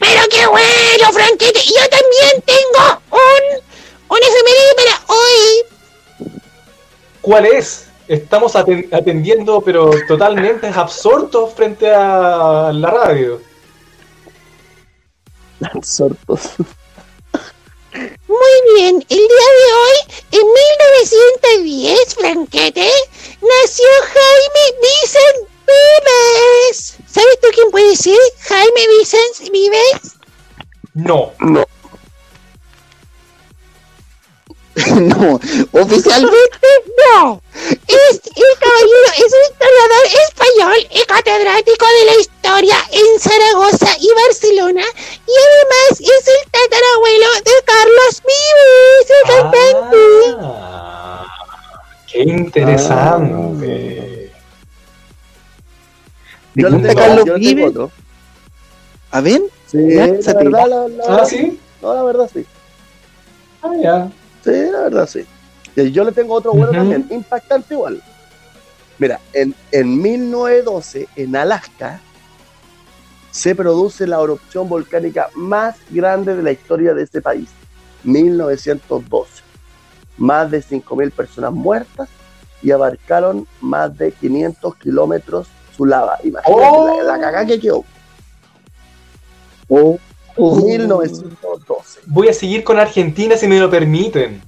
[0.00, 1.60] Pero qué bueno, Franquete.
[1.60, 3.60] Yo también tengo un,
[4.08, 5.64] un efeméride para hoy.
[7.20, 7.86] ¿Cuál es?
[8.08, 13.40] Estamos aten- atendiendo, pero totalmente absortos frente a la radio.
[15.82, 16.40] Sortos.
[17.92, 19.26] Muy bien, el día
[19.58, 19.98] de hoy,
[20.32, 20.46] en
[21.60, 22.88] 1910, Franquete,
[23.42, 26.96] nació Jaime Vicens Vives.
[27.12, 30.16] ¿Sabes tú quién puede ser Jaime Vicens Vives?
[30.94, 31.32] No.
[31.40, 31.64] no,
[35.72, 36.58] oficialmente
[37.14, 37.42] No,
[37.88, 44.08] es el caballero, es un historiador español y catedrático de la historia en Zaragoza y
[44.26, 44.84] Barcelona
[45.26, 50.04] y además es el tatarabuelo de Carlos Vives, el cantante.
[50.42, 51.26] Ah,
[52.06, 54.19] qué interesante.
[56.54, 57.90] ¿Te Yo le tengo- Carlos yo le tengo otro.
[59.12, 61.58] A ver, Sí, la verdad, la, la- Ah, sí.
[61.80, 62.44] No, la verdad sí.
[63.62, 64.10] Ah, ya.
[64.44, 65.24] Sí, la verdad sí.
[65.76, 68.02] Y yo le tengo otro bueno también, impactante igual.
[68.98, 72.00] Mira, en, en 1912, en Alaska,
[73.30, 77.48] se produce la erupción volcánica más grande de la historia de este país.
[78.02, 79.42] 1912.
[80.18, 82.08] Más de 5.000 personas muertas
[82.62, 85.46] y abarcaron más de 500 kilómetros
[85.80, 86.18] su lava.
[86.22, 86.98] Imagínate Oh.
[86.98, 87.84] la, la cagada que quedó.
[89.70, 89.98] Oh.
[90.36, 92.00] 1912.
[92.06, 94.42] Voy a seguir con Argentina si me lo permiten.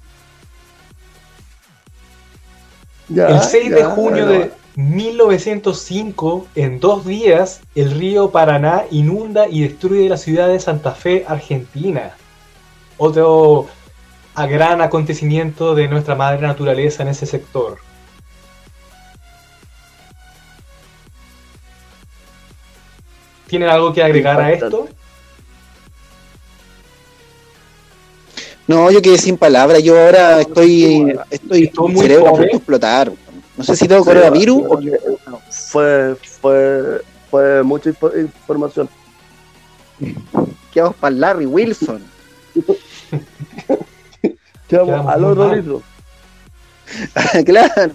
[3.09, 4.41] Ya, El 6 de ya, junio bueno.
[4.45, 10.93] de 1905, en dos días, el río Paraná inunda y destruye la ciudad de Santa
[10.93, 12.13] Fe, Argentina.
[12.99, 13.67] Otro
[14.35, 17.79] gran acontecimiento de nuestra madre naturaleza en ese sector.
[23.53, 24.89] ¿Tienen algo que agregar a esto?
[28.67, 29.83] No, yo quedé sin palabras.
[29.83, 32.39] Yo ahora estoy, estoy Estuvo muy cerebro a fome.
[32.39, 33.13] punto de explotar.
[33.59, 34.81] No sé si tengo coronavirus o.
[35.51, 38.89] Fue, fue, fue mucha info- información.
[40.73, 42.03] qué vamos para Larry Wilson.
[44.67, 45.57] Quedamos Quedamos al otro mal.
[45.59, 45.83] litro.
[47.45, 47.93] claro.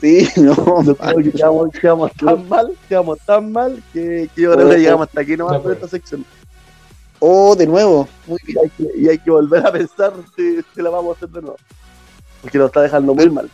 [0.00, 0.54] Sí, no.
[0.84, 4.74] Yo creo que quedamos, quedamos tan mal, quedamos tan mal que, que yo creo que
[4.74, 5.84] Oh, llegamos hasta aquí nomás de con acuerdo.
[5.86, 6.24] esta sección.
[7.20, 8.08] Oh, de nuevo.
[8.26, 8.58] Muy Y bien.
[8.64, 11.40] hay que, y hay que volver a pensar si, si la vamos a hacer de
[11.42, 11.56] nuevo.
[12.42, 13.48] Porque nos está dejando muy mal.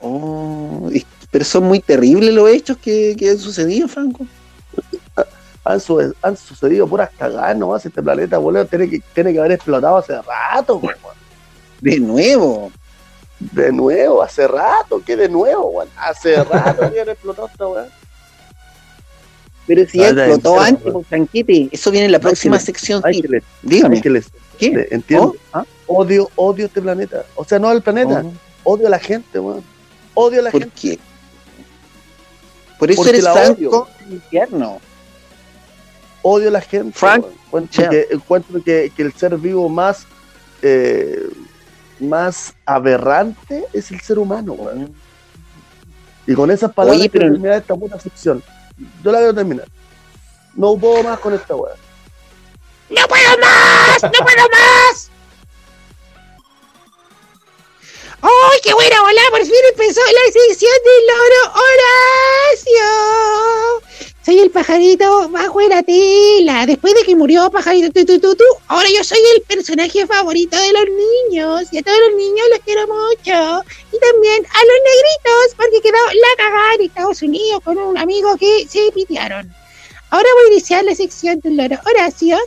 [0.00, 4.26] Oh, y- pero son muy terribles los hechos que, que han sucedido, Franco.
[5.64, 7.86] Han, su- han sucedido puras cagadas nomás.
[7.86, 10.96] Este planeta, boludo, tiene que, tiene que haber explotado hace rato, weón.
[11.80, 12.70] De nuevo.
[13.52, 15.88] De nuevo, hace rato, ¿qué de nuevo, weón?
[15.96, 17.88] Hace rato que haber explotado esta weón.
[19.66, 21.06] Pero si ya explotó entiendo, antes, bueno.
[21.08, 21.68] pues.
[21.72, 23.02] Eso viene en la próxima que- sección.
[23.10, 23.22] Sí.
[23.22, 23.96] que, le- Dígame.
[23.96, 24.88] hay que les- ¿Qué?
[24.90, 25.34] entiendo.
[25.52, 27.24] Oh, ah, Odio, odio este planeta.
[27.34, 28.24] O sea, no al planeta,
[28.64, 29.62] oh, odio a la gente, weón.
[30.14, 30.76] Odio a la ¿Por gente.
[30.80, 30.98] qué?
[32.78, 33.24] Por eso Porque eres
[34.10, 34.80] infierno.
[36.22, 36.96] Odio a la gente.
[36.98, 37.24] Frank
[37.90, 40.06] que, encuentro que, que el ser vivo más,
[40.62, 41.28] eh,
[42.08, 44.56] más aberrante es el ser humano.
[46.26, 48.42] Y con esas palabras Oye, pero- quiero terminar esta puta sección.
[49.02, 49.66] Yo la quiero terminar.
[50.54, 51.76] No puedo más con esta weón.
[52.90, 54.02] ¡No puedo más!
[54.02, 55.10] ¡No puedo más!
[58.22, 59.20] ¡Ay, qué buena bola!
[59.30, 61.40] Por fin empezó la sección del loro
[62.60, 64.13] Horacio.
[64.24, 66.64] Soy el pajarito bajo la tela.
[66.66, 70.56] Después de que murió pajarito tu, tu, tu, tu, ahora yo soy el personaje favorito
[70.56, 71.62] de los niños.
[71.70, 73.64] Y a todos los niños los quiero mucho.
[73.92, 78.34] Y también a los negritos, porque quedó la cagada en Estados Unidos con un amigo
[78.36, 79.52] que se pitearon.
[80.08, 82.38] Ahora voy a iniciar la sección del loro Horacio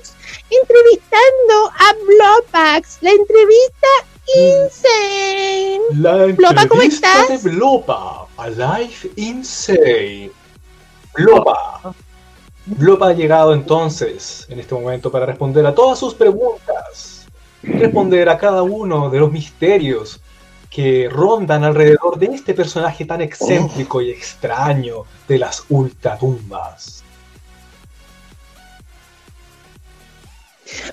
[0.50, 2.98] entrevistando a Blopax.
[3.02, 3.88] La entrevista
[4.36, 5.82] insane.
[5.96, 7.44] La Blopa, ¿cómo estás?
[7.44, 10.32] de Blopa, Alive Insane.
[11.18, 11.94] Blopa.
[12.66, 17.26] Blopa ha llegado entonces, en este momento, para responder a todas sus preguntas.
[17.64, 20.20] Responder a cada uno de los misterios
[20.70, 27.04] que rondan alrededor de este personaje tan excéntrico y extraño de las ultratumbas.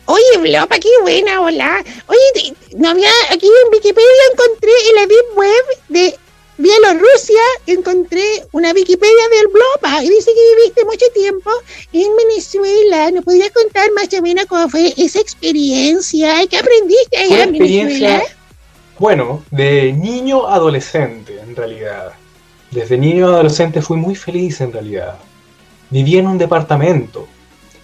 [0.07, 1.85] Oye, Blopa, qué buena, hola.
[2.07, 6.19] Oye, no había, aquí en Wikipedia encontré en la Web de
[6.57, 11.51] Bielorrusia, encontré una Wikipedia del Blopa y dice que viviste mucho tiempo
[11.93, 13.11] en Venezuela.
[13.11, 16.47] ¿Nos podrías contar más o menos cómo fue esa experiencia?
[16.49, 18.23] ¿Qué aprendiste allá en Venezuela?
[19.01, 22.13] bueno, de niño a adolescente, en realidad.
[22.71, 25.17] Desde niño a adolescente fui muy feliz, en realidad.
[25.91, 27.27] Vivía en un departamento.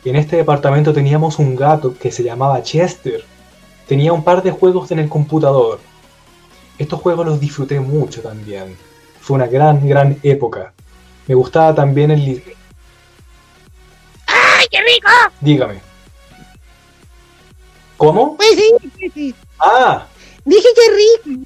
[0.05, 3.25] Y en este departamento teníamos un gato que se llamaba Chester.
[3.89, 5.81] Tenía un par de juegos en el computador.
[6.81, 8.75] Estos juegos los disfruté mucho también.
[9.21, 10.73] Fue una gran, gran época.
[11.27, 12.43] Me gustaba también el...
[14.27, 15.11] ¡Ay, qué rico!
[15.43, 15.83] Dígame.
[17.99, 18.35] ¿Cómo?
[18.35, 19.35] Pues sí, sí, sí.
[19.59, 20.07] Ah,
[20.47, 21.43] Dije qué rico.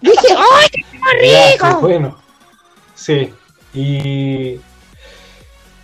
[0.00, 1.66] Dije, ¡ay, qué Ya, rico!
[1.66, 2.18] sí, bueno,
[2.94, 3.34] sí.
[3.74, 4.60] Y,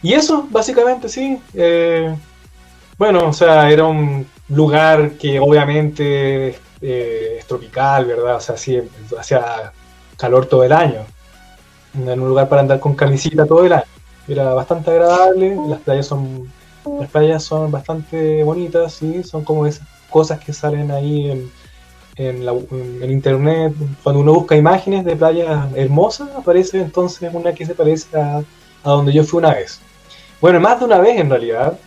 [0.03, 1.43] y eso, básicamente, sí.
[1.53, 2.15] Eh,
[2.97, 6.49] bueno, o sea, era un lugar que obviamente
[6.81, 8.37] eh, es tropical, ¿verdad?
[8.37, 8.81] O sea, sí,
[9.19, 9.73] hacía
[10.17, 11.01] calor todo el año.
[11.95, 13.85] No Era un lugar para andar con camisita todo el año.
[14.27, 16.53] Era bastante agradable, las playas son
[17.01, 21.51] las playas son bastante bonitas, sí, son como esas cosas que salen ahí en,
[22.17, 23.75] en, la- en- internet.
[24.03, 28.39] Cuando uno busca imágenes de playas hermosas, aparece entonces una que se parece a,
[28.85, 29.81] a donde yo fui una vez.
[30.41, 31.79] Bueno, más de una vez en realidad.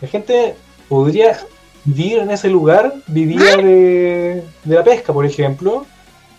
[0.00, 0.56] La gente
[0.88, 1.38] podría
[1.84, 5.86] vivir en ese lugar, vivía de, de la pesca, por ejemplo,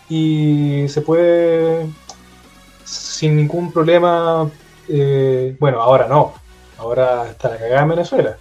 [0.09, 1.87] y se puede
[2.83, 4.49] sin ningún problema.
[4.87, 6.33] eh, bueno, ahora no,
[6.77, 8.37] ahora está la cagada en Venezuela,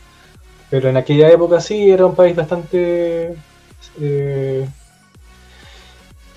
[0.70, 3.36] pero en aquella época sí era un país bastante
[4.00, 4.68] eh,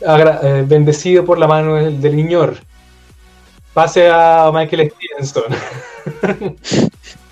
[0.01, 2.57] eh, bendecido por la mano del, del Iñor.
[3.73, 5.43] Pase a Michael Stevenson.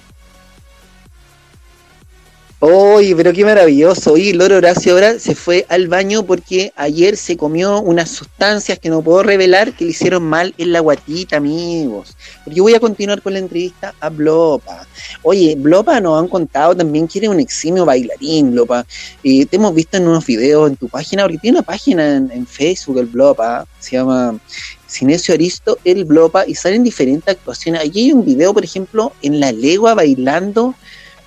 [2.63, 4.13] Oye, pero qué maravilloso.
[4.13, 8.87] Oye, Loro Horacio ahora se fue al baño porque ayer se comió unas sustancias que
[8.87, 12.15] no puedo revelar que le hicieron mal en la guatita, amigos.
[12.43, 14.85] Porque yo voy a continuar con la entrevista a Blopa.
[15.23, 18.85] Oye, Blopa nos han contado también que eres un eximio bailarín, Blopa.
[19.23, 22.45] Eh, te hemos visto en unos videos en tu página, porque tiene una página en,
[22.45, 24.39] Facebook, el Blopa, se llama
[24.85, 27.81] Sinesio Aristo, el Blopa, y salen diferentes actuaciones.
[27.81, 30.75] Allí hay un video, por ejemplo, en la legua bailando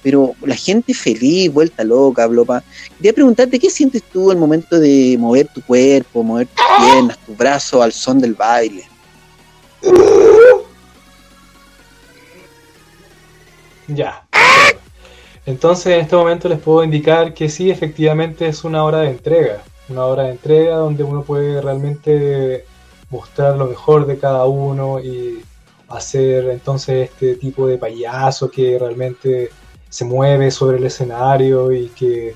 [0.05, 2.63] pero la gente feliz, vuelta loca, blopa.
[2.99, 7.35] Quería preguntarte, ¿qué sientes tú al momento de mover tu cuerpo, mover tus piernas, tus
[7.37, 8.85] brazos al son del baile?
[13.89, 14.27] Ya.
[15.47, 19.63] Entonces en este momento les puedo indicar que sí, efectivamente es una hora de entrega.
[19.89, 22.67] Una hora de entrega donde uno puede realmente
[23.09, 25.43] mostrar lo mejor de cada uno y
[25.89, 29.51] hacer entonces este tipo de payaso que realmente
[29.95, 32.35] se mueve sobre el escenario y que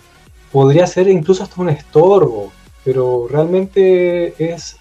[0.52, 2.52] podría ser incluso hasta un estorbo,
[2.84, 4.76] pero realmente es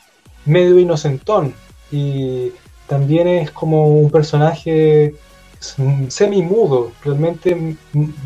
[0.45, 1.55] medio inocentón
[1.91, 2.51] y
[2.85, 5.15] también es como un personaje
[5.59, 6.91] semi mudo.
[7.03, 7.75] Realmente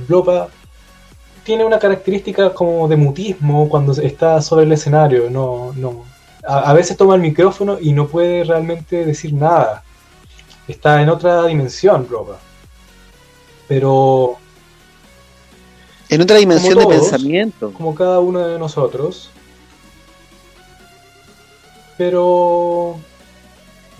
[0.06, 0.50] Blopa
[1.46, 5.30] tiene una característica como de mutismo cuando está sobre el escenario.
[5.30, 6.04] No, no.
[6.46, 9.82] A, a veces toma el micrófono y no puede realmente decir nada.
[10.68, 12.51] Está en otra dimensión, Blopa.
[13.72, 14.38] Pero
[16.10, 17.72] En otra dimensión de pensamiento.
[17.72, 19.30] como cada uno de nosotros.
[21.98, 23.00] Pero.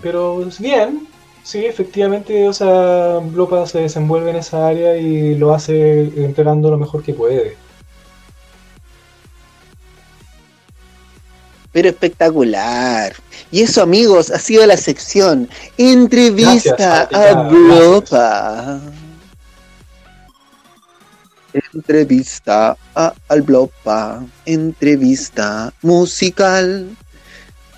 [0.02, 1.08] Pero bien.
[1.42, 6.76] Sí, efectivamente, o sea, Blopa se desenvuelve en esa área y lo hace entregando lo
[6.76, 7.56] mejor que puede.
[11.72, 13.14] Pero espectacular.
[13.50, 19.01] Y eso, amigos, ha sido la sección Entrevista Gracias, a gracias.
[21.74, 24.24] Entrevista al Blopa.
[24.44, 26.96] Entrevista musical.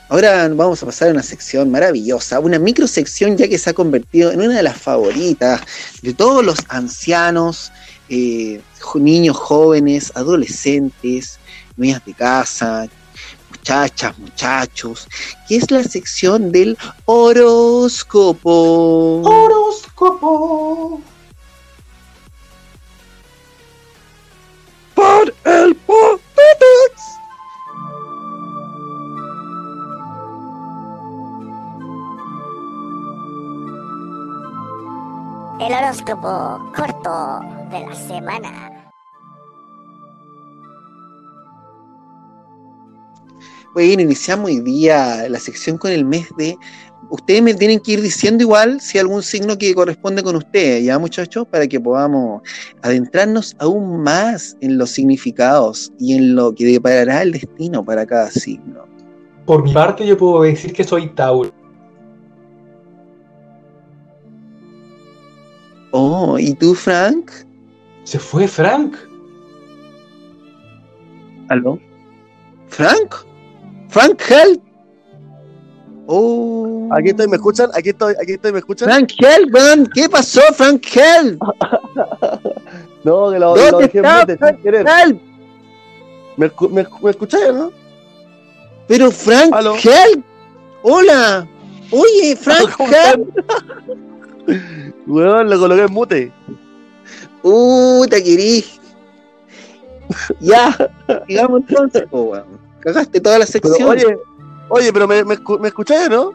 [0.09, 4.33] Ahora vamos a pasar a una sección maravillosa, una microsección ya que se ha convertido
[4.33, 5.63] en una de las favoritas
[6.03, 7.73] de todos los ancianos,
[8.09, 8.61] eh,
[8.97, 11.39] niños jóvenes, adolescentes,
[11.77, 12.87] niñas de casa,
[13.51, 15.09] muchachas, muchachos,
[15.49, 16.77] que es la sección del
[17.07, 18.51] horóscopo.
[19.25, 21.01] Horóscopo.
[24.95, 27.19] Por el Popetex.
[35.61, 38.74] El horóscopo corto de la semana.
[43.75, 46.57] Bueno, iniciamos hoy día la sección con el mes de.
[47.11, 50.85] Ustedes me tienen que ir diciendo igual si hay algún signo que corresponde con ustedes,
[50.85, 51.45] ¿ya, muchachos?
[51.49, 52.43] Para que podamos
[52.83, 58.31] adentrarnos aún más en los significados y en lo que deparará el destino para cada
[58.31, 58.87] signo.
[59.45, 61.53] Por mi parte, yo puedo decir que soy Tauro.
[65.91, 67.31] Oh, ¿y tú, Frank?
[68.05, 68.97] ¿Se fue Frank?
[71.49, 71.79] ¿Aló?
[72.69, 73.34] ¿Frank?
[73.95, 74.61] ¿Frank Hell?
[76.09, 76.89] Oh.
[76.93, 77.71] Aquí estoy, ¿me escuchan?
[77.75, 78.89] Aquí estoy, aquí estoy, ¿me escuchan?
[78.89, 81.39] Frank Hell, weón, ¿qué pasó, Frank Hell?
[83.05, 84.87] No, que lo, ¿Dónde lo dejé en está, mute, sin querer.
[84.89, 85.21] Hell,
[86.39, 87.71] ¿Me, me, escu- me escucháis, no?
[88.89, 89.75] pero Frank Aló.
[89.77, 90.25] Hell,
[90.83, 91.47] hola,
[91.91, 93.27] oye, Frank ¿Cómo Hell,
[95.07, 96.33] Weón, lo coloqué en mute.
[97.43, 98.81] puta querís.
[100.41, 100.75] Ya,
[101.29, 102.64] digamos entonces, po, weón.
[102.85, 103.89] Cagaste toda la Pero, sección.
[103.89, 104.19] oye,
[104.69, 106.33] oye, pero me, me, ¿me escucháis, no?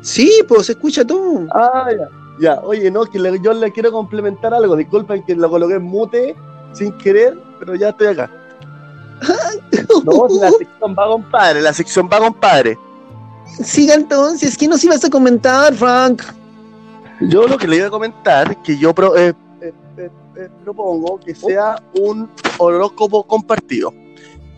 [0.00, 1.46] Sí, pues se escucha todo.
[1.52, 2.08] Ah, ya.
[2.40, 4.76] Ya, oye, no, que le- yo le quiero complementar algo.
[4.76, 6.36] Disculpen que lo coloqué en mute
[6.72, 8.30] sin querer, pero ya estoy acá.
[10.04, 12.78] No, la sección va, compadre, la sección va, compadre.
[13.64, 16.22] Siga entonces, ¿qué nos ibas a comentar, Frank?
[17.22, 21.18] Yo lo que le iba a comentar, que yo pro- eh, eh, eh, eh, propongo
[21.18, 23.92] que sea un horóscopo compartido.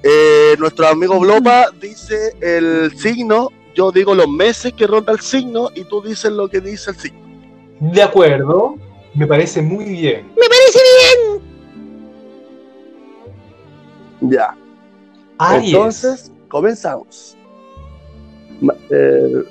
[0.03, 5.71] Eh, nuestro amigo Blopa dice el signo, yo digo los meses que ronda el signo
[5.75, 7.21] y tú dices lo que dice el signo.
[7.81, 8.77] De acuerdo,
[9.15, 10.27] me parece muy bien.
[10.37, 10.79] Me parece
[14.21, 14.31] bien.
[14.33, 14.57] Ya.
[15.39, 15.73] Aries.
[15.73, 17.37] Entonces, comenzamos.
[18.91, 19.43] Eh,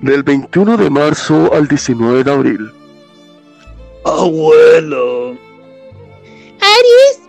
[0.00, 2.70] Del 21 de marzo al 19 de abril.
[4.04, 5.30] Abuelo.
[6.60, 7.20] Aries,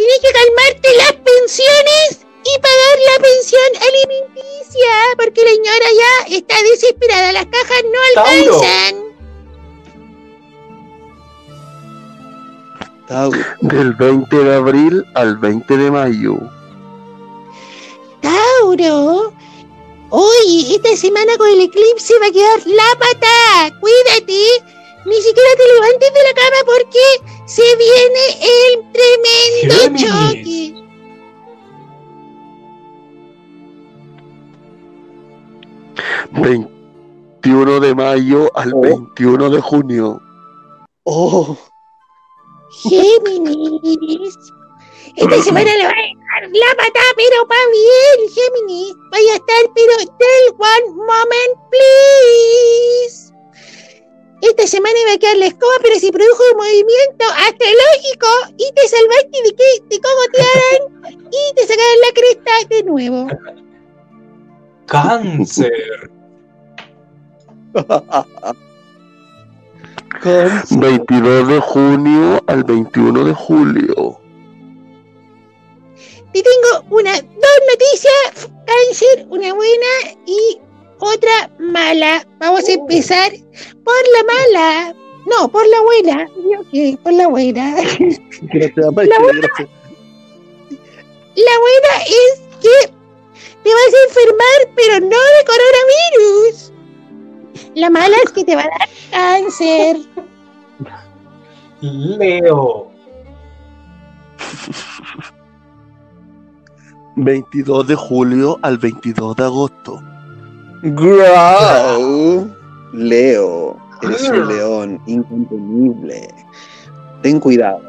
[0.00, 6.56] tienes que calmarte las pensiones y pagar la pensión alimenticia, porque la señora ya está
[6.62, 9.10] desesperada, las cajas no alcanzan.
[13.08, 13.38] Tauro.
[13.60, 16.38] Del 20 de abril al 20 de mayo.
[18.22, 19.34] Tauro,
[20.10, 24.40] oye, esta semana con el eclipse va a quedar la patada, cuídate,
[25.06, 27.06] ni siquiera te levantes de la cama porque
[27.46, 30.02] se viene el tremendo Géminis.
[30.10, 30.80] choque.
[36.32, 36.68] Vein-
[37.42, 38.80] 21 de mayo al Oh.
[38.82, 40.20] 21 de junio.
[41.04, 41.56] Oh,
[42.82, 44.36] Géminis.
[45.16, 48.94] Esta semana le va a dejar la patada, pero pa' bien, Géminis.
[49.10, 53.29] Vaya a estar, pero del one moment, please.
[54.42, 58.26] Esta semana iba a quedar la escoba, pero se produjo un movimiento astrológico
[58.56, 63.28] y te salvaste de que te cogotearan y te sacaran la cresta de nuevo.
[64.86, 66.10] Cáncer.
[70.22, 70.78] Cáncer.
[70.78, 74.20] 22 de junio al 21 de julio.
[76.32, 80.60] Te tengo una, dos noticias, cáncer, una buena y
[81.00, 82.26] otra mala.
[82.38, 83.32] Vamos a empezar
[83.84, 84.94] por la mala.
[85.26, 86.28] No, por la buena.
[86.60, 87.74] Ok, por la buena.
[87.74, 89.68] gracias, Mike, gracias.
[91.36, 92.92] La buena es que
[93.62, 96.72] te vas a enfermar, pero no de coronavirus.
[97.74, 99.96] La mala es que te va a dar cáncer.
[101.80, 102.90] Leo.
[107.16, 110.02] 22 de julio al 22 de agosto.
[110.82, 112.50] Grow.
[112.92, 116.28] Leo, eres un león incontenible.
[117.22, 117.82] Ten cuidado.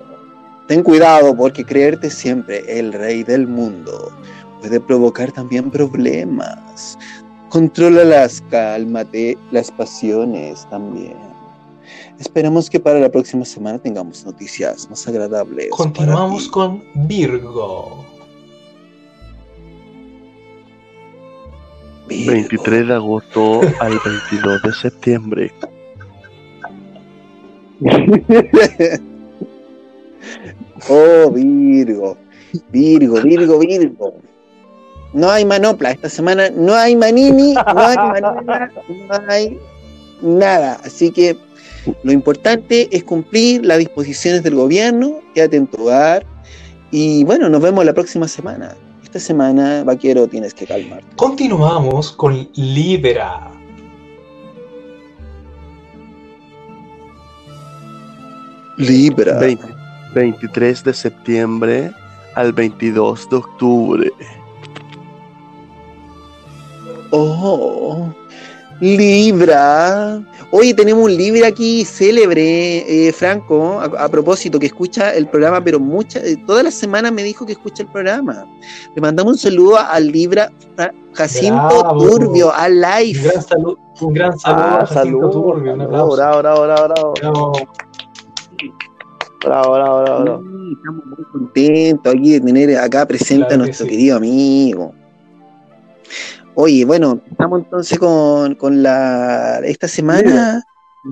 [0.68, 4.12] Ten cuidado porque creerte siempre el rey del mundo
[4.62, 6.98] puede provocar también problemas.
[7.50, 11.18] Controlalas, cálmate las pasiones también.
[12.20, 15.70] Esperemos que para la próxima semana tengamos noticias más agradables.
[15.72, 16.50] Continuamos ti.
[16.52, 18.06] con Virgo.
[22.12, 25.52] 23 de agosto al 22 de septiembre.
[30.90, 32.18] oh, Virgo.
[32.72, 34.14] Virgo, Virgo, Virgo.
[35.14, 39.60] No hay manopla esta semana, no hay manini, no hay manana, no hay
[40.22, 40.80] nada.
[40.86, 41.36] Así que
[42.04, 46.26] lo importante es cumplir las disposiciones del gobierno, quédate en tu hogar
[46.92, 48.76] y bueno, nos vemos la próxima semana.
[49.12, 51.06] Esta semana, vaquero, tienes que calmarte.
[51.18, 53.52] Continuamos con Libra.
[58.78, 59.38] Libra.
[59.38, 59.68] 20
[60.14, 61.92] 23 de septiembre
[62.36, 64.12] al 22 de octubre.
[67.12, 68.14] Oh,
[68.82, 70.22] Libra.
[70.52, 75.64] Hoy tenemos un Libra aquí célebre, eh, Franco, a, a propósito, que escucha el programa,
[75.64, 78.46] pero muchas, eh, todas las semanas me dijo que escucha el programa.
[78.96, 80.52] Le mandamos un saludo al Libra
[81.14, 82.00] Jacinto Bravo.
[82.10, 83.22] Turbio, al Un live.
[83.30, 85.32] gran, saludo un gran saludo Ah, a Jacinto salud.
[85.32, 85.74] Turbio.
[85.74, 86.18] Un Bravo, aplauso.
[86.18, 87.14] bravo, bravo, bravo, bravo.
[87.22, 87.52] Bravo.
[89.44, 90.44] Bravo, bravo, bravo.
[90.44, 93.92] Sí, estamos muy contentos aquí de tener acá presente Claro a que nuestro sí.
[93.92, 94.94] querido amigo.
[96.56, 100.64] Oye, bueno, estamos entonces con, con la esta semana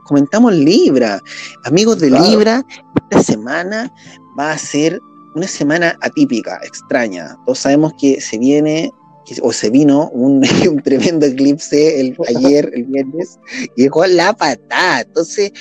[0.06, 1.22] comentamos Libra.
[1.66, 2.26] Amigos de Claro.
[2.26, 2.64] Libra,
[3.10, 3.92] esta semana
[4.38, 5.00] va a ser
[5.36, 7.38] una semana atípica, extraña.
[7.46, 8.92] Todos sabemos que se viene
[9.26, 13.40] que- o se vino un, un tremendo eclipse el, ayer, el viernes,
[13.76, 15.02] y dejó la patada.
[15.02, 15.52] Entonces,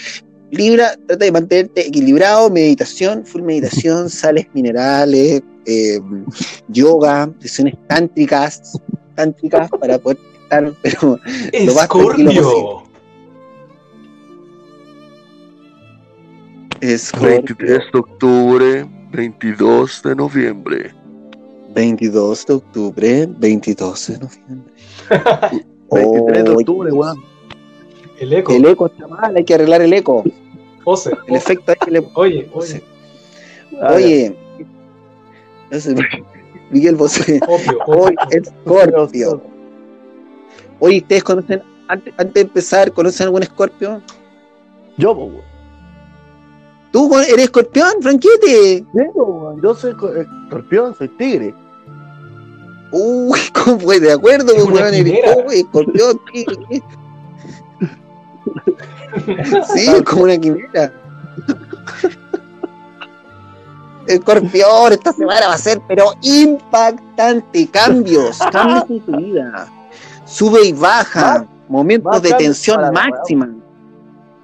[0.50, 6.00] Libra, trata de mantenerte equilibrado, meditación, full meditación, sales minerales, eh,
[6.68, 8.72] yoga, sesiones tántricas,
[9.18, 11.18] tántricas para poder estar, pero
[11.66, 12.82] lo más tranquilo Escorpio.
[16.80, 20.94] es 23 de octubre, 22 de noviembre.
[21.74, 24.72] 22 de octubre, 22 de noviembre.
[25.90, 27.24] 23 de Oye, octubre, weón.
[28.20, 28.52] El eco.
[28.52, 30.22] El eco está mal, hay que arreglar el eco.
[30.84, 31.10] José.
[31.26, 32.82] El efecto hay que le Oye, oye.
[33.80, 34.36] Ah, Oye,
[35.70, 35.94] no sé,
[36.70, 37.40] Miguel Bosé.
[37.48, 37.78] Obvio.
[37.86, 38.14] Hoy.
[38.30, 39.42] Escorpio.
[40.80, 44.00] Oye, ¿ustedes conocen, antes, antes de empezar, conocen algún Escorpio?
[44.96, 45.42] Yo, weón.
[46.92, 48.84] ¿Tú eres escorpión, Franquete?
[48.92, 49.60] Weón.
[49.62, 51.54] Yo soy co- escorpión, soy tigre.
[52.90, 54.00] Uy, ¿cómo fue?
[54.00, 55.14] De acuerdo, Es weón, eres
[55.52, 56.56] escorpión, tigre.
[59.74, 60.92] Sí, es como una quimera.
[64.08, 67.66] Escorpión, esta semana va a ser, pero impactante.
[67.68, 69.68] Cambios, cambios en tu vida.
[70.24, 73.50] Sube y baja, momentos de tensión máxima.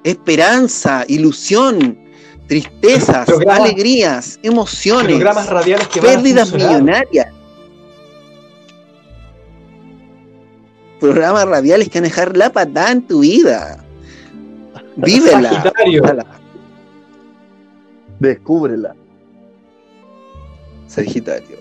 [0.03, 1.99] Esperanza, ilusión,
[2.47, 7.29] tristezas, Programa- alegrías, emociones, Programas radiales que van a pérdidas millonarias.
[11.01, 13.85] Programas radiales que van a dejar la patada en tu vida.
[14.97, 15.51] Vívela.
[15.51, 16.03] Sagitario.
[16.03, 16.27] Gózala.
[18.21, 18.95] Descúbrela.
[20.95, 21.57] Sagitario.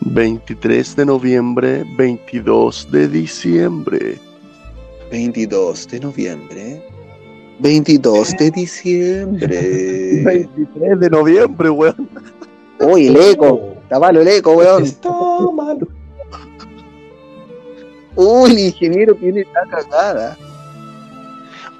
[0.00, 4.18] 23 de noviembre, 22 de diciembre.
[5.10, 6.82] 22 de noviembre.
[7.58, 10.22] 22 de diciembre.
[10.24, 12.08] 23 de noviembre, weón.
[12.80, 13.74] Uy, el eco.
[13.82, 14.82] Está malo el eco, weón.
[14.84, 15.10] Está
[15.54, 15.86] malo.
[18.16, 20.38] Uy, el ingeniero tiene la cagada.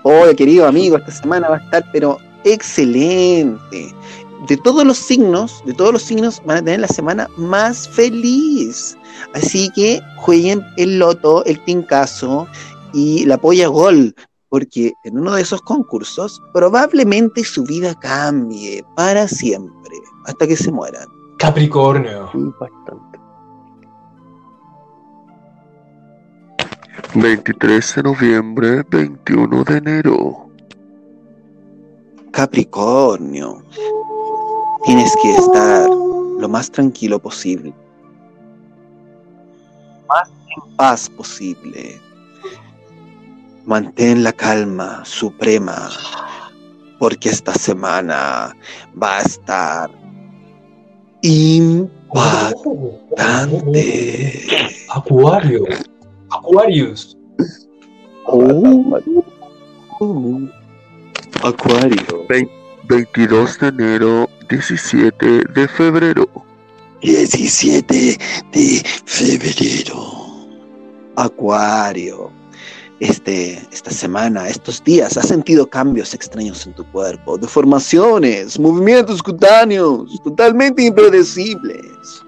[0.02, 3.94] Hola, querido amigo, esta semana va a estar, pero excelente.
[4.47, 8.97] De todos los signos, de todos los signos, van a tener la semana más feliz.
[9.34, 12.47] Así que jueguen el loto, el tincazo
[12.93, 14.14] y la polla gol,
[14.49, 20.70] porque en uno de esos concursos probablemente su vida cambie para siempre, hasta que se
[20.70, 21.07] mueran.
[21.39, 22.30] Capricornio.
[22.34, 23.18] Impactante.
[27.14, 30.49] 23 de noviembre, 21 de enero.
[32.30, 33.62] Capricornio,
[34.84, 37.74] tienes que estar lo más tranquilo posible,
[40.08, 42.00] más en paz posible.
[43.66, 45.90] Mantén la calma suprema,
[46.98, 48.56] porque esta semana
[49.00, 49.90] va a estar
[51.20, 52.46] impactante.
[54.88, 55.64] Acuario.
[56.30, 57.16] Aquarius.
[58.26, 58.98] Oh.
[61.42, 62.26] Acuario.
[62.89, 66.26] 22 de enero, 17 de febrero.
[67.03, 68.18] 17
[68.53, 69.95] de febrero.
[71.16, 72.30] Acuario.
[72.99, 80.20] Este, esta semana, estos días, has sentido cambios extraños en tu cuerpo, deformaciones, movimientos cutáneos
[80.24, 82.24] totalmente impredecibles.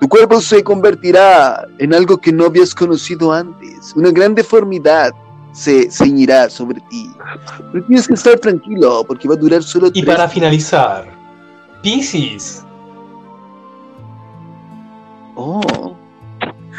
[0.00, 3.94] Tu cuerpo se convertirá en algo que no habías conocido antes.
[3.94, 5.12] Una gran deformidad
[5.52, 7.10] se ceñirá sobre ti.
[7.72, 11.06] Pero tienes que estar tranquilo porque va a durar solo Y tres para finalizar,
[11.82, 12.64] Pisces.
[15.34, 15.96] Oh.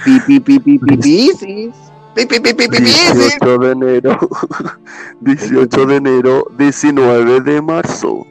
[0.06, 1.76] Pi, pi, pi, pi, pi, Piscis.
[2.16, 3.40] Pi, pi, pi, pi, pi, Piscis.
[3.40, 4.30] 18 de enero,
[5.22, 8.26] 18 de enero, 19 de marzo.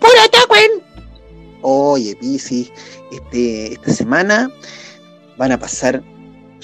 [0.00, 0.70] ¡Puro Taquen!
[1.62, 2.72] Oye, Piscis,
[3.10, 4.50] este, esta semana
[5.36, 6.02] van a pasar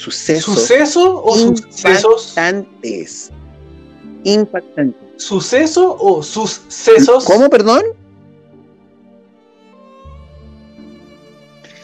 [0.03, 2.29] sucesos ¿Suceso o sucesos?
[2.37, 3.31] impactantes.
[4.25, 5.01] Impactantes.
[5.23, 7.25] ¿Suceso o sucesos?
[7.25, 7.83] ¿Cómo, perdón?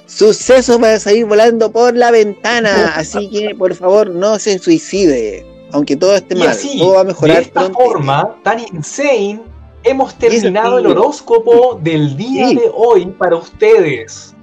[0.07, 5.45] Sucesos van a salir volando por la ventana, así que por favor no se suicide,
[5.73, 7.79] aunque todo esté Y mal, así, todo va a mejorar de esta pronto.
[7.79, 9.41] forma tan insane,
[9.85, 12.55] hemos terminado el horóscopo del día Sí.
[12.57, 14.35] de hoy para ustedes.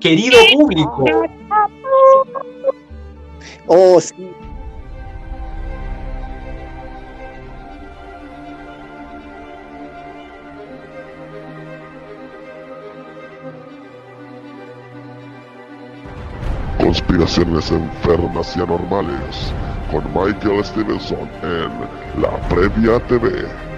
[0.00, 1.04] Querido público,
[3.66, 4.30] Oh, sí.
[16.78, 19.52] Conspiraciones enfermas y anormales
[19.90, 23.73] con Michael Stevenson en La Previa TV.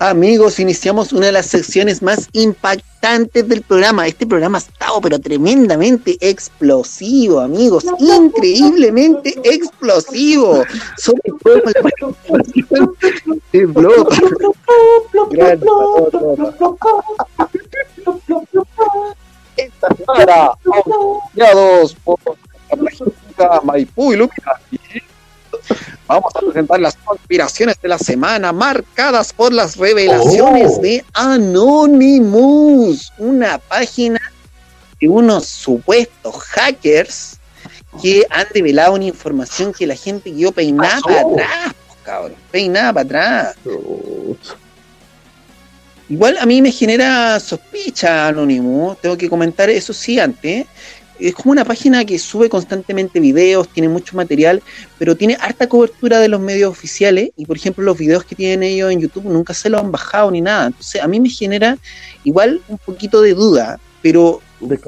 [0.00, 4.08] Amigos, iniciamos una de las secciones más impactantes del programa.
[4.08, 7.86] Este programa ha estado pero tremendamente explosivo, amigos.
[8.00, 10.64] Increíblemente explosivo.
[10.98, 11.62] Sobre todo.
[15.30, 15.60] Gran
[19.56, 22.18] Esta semana, auspiciados por
[23.38, 24.28] la Maipú.
[26.06, 30.80] Vamos a presentar las conspiraciones de la semana marcadas por las revelaciones Oh.
[30.82, 34.20] de Anonymous, una página
[35.00, 37.38] de unos supuestos hackers
[38.02, 42.92] que han revelado una información que la gente quedó peinada para atrás, pues, cabrón, peinada
[42.92, 43.04] para
[43.50, 43.56] atrás.
[46.08, 50.66] Igual a mí me genera sospecha Anonymous, tengo que comentar eso sí antes,
[51.18, 54.62] es como una página que sube constantemente videos, tiene mucho material,
[54.98, 58.62] pero tiene harta cobertura de los medios oficiales y por ejemplo los videos que tienen
[58.62, 60.66] ellos en YouTube nunca se los han bajado ni nada.
[60.66, 61.78] Entonces a mí me genera
[62.24, 64.40] igual un poquito de duda, pero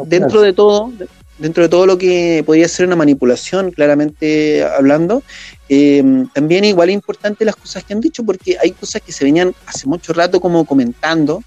[0.06, 0.92] dentro de todo,
[1.38, 5.22] dentro de todo lo que podría ser una manipulación, claramente hablando,
[5.68, 6.02] eh,
[6.32, 9.54] también igual es importante las cosas que han dicho, porque hay cosas que se venían
[9.66, 11.42] hace mucho rato como comentando,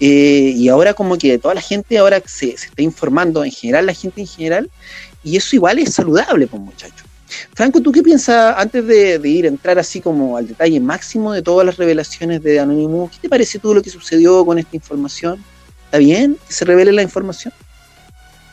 [0.00, 3.86] eh, y ahora como que toda la gente ahora se, se, está informando, en general
[3.86, 4.70] la gente en general,
[5.22, 7.04] y eso igual es saludable, pues muchachos.
[7.54, 11.32] Franco, ¿tú qué piensas antes de, de, ir a entrar así como al detalle máximo
[11.32, 13.10] de todas las revelaciones de Anonymous?
[13.12, 15.42] ¿Qué te parece todo lo que sucedió con esta información?
[15.86, 17.52] ¿Está bien que se revele la información?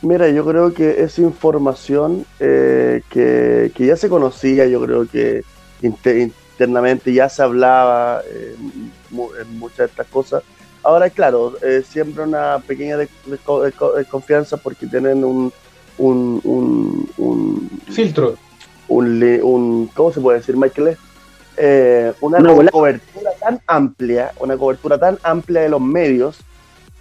[0.01, 5.43] Mira, yo creo que esa información eh, que, que, ya se conocía, yo creo que
[5.83, 10.43] inter, internamente ya se hablaba eh, en muchas de estas cosas.
[10.83, 15.53] Ahora, claro, eh, siempre una pequeña desconfianza porque tienen un,
[15.97, 18.35] un, un, un filtro.
[18.87, 20.97] Un, un, ¿Cómo se puede decir, Michael?
[21.57, 26.39] Eh, una no, cobertura tan amplia, una cobertura tan amplia de los medios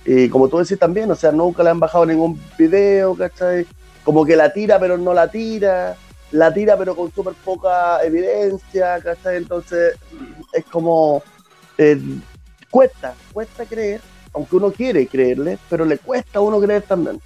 [0.04, 3.66] y como tú decís también, o sea, nunca le han bajado ningún video, ¿cachai?
[4.04, 5.96] Como que la tira pero no la tira,
[6.32, 9.36] la tira pero con súper poca evidencia, ¿cachai?
[9.36, 9.96] Entonces
[10.52, 11.22] es como,
[11.76, 12.00] eh,
[12.70, 14.00] cuesta, cuesta creer,
[14.32, 17.20] aunque uno quiere creerle, pero le cuesta a uno creer también.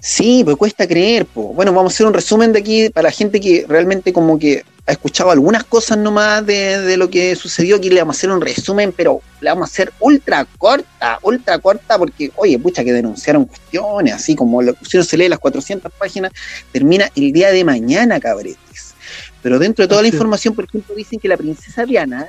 [0.00, 1.26] Sí, pues cuesta creer.
[1.26, 1.48] Pues.
[1.54, 4.64] Bueno, vamos a hacer un resumen de aquí para la gente que realmente como que
[4.86, 7.76] ha escuchado algunas cosas nomás de, de, lo que sucedió.
[7.76, 11.58] Aquí le vamos a hacer un resumen, pero le vamos a hacer ultra corta, ultra
[11.58, 15.92] corta, porque, oye, pucha, que denunciaron cuestiones, así como lo pusieron, se lee las 400
[15.92, 16.32] páginas,
[16.72, 18.94] termina el día de mañana, cabretes.
[19.40, 22.28] Pero dentro de toda la información, por ejemplo, dicen que la princesa Diana,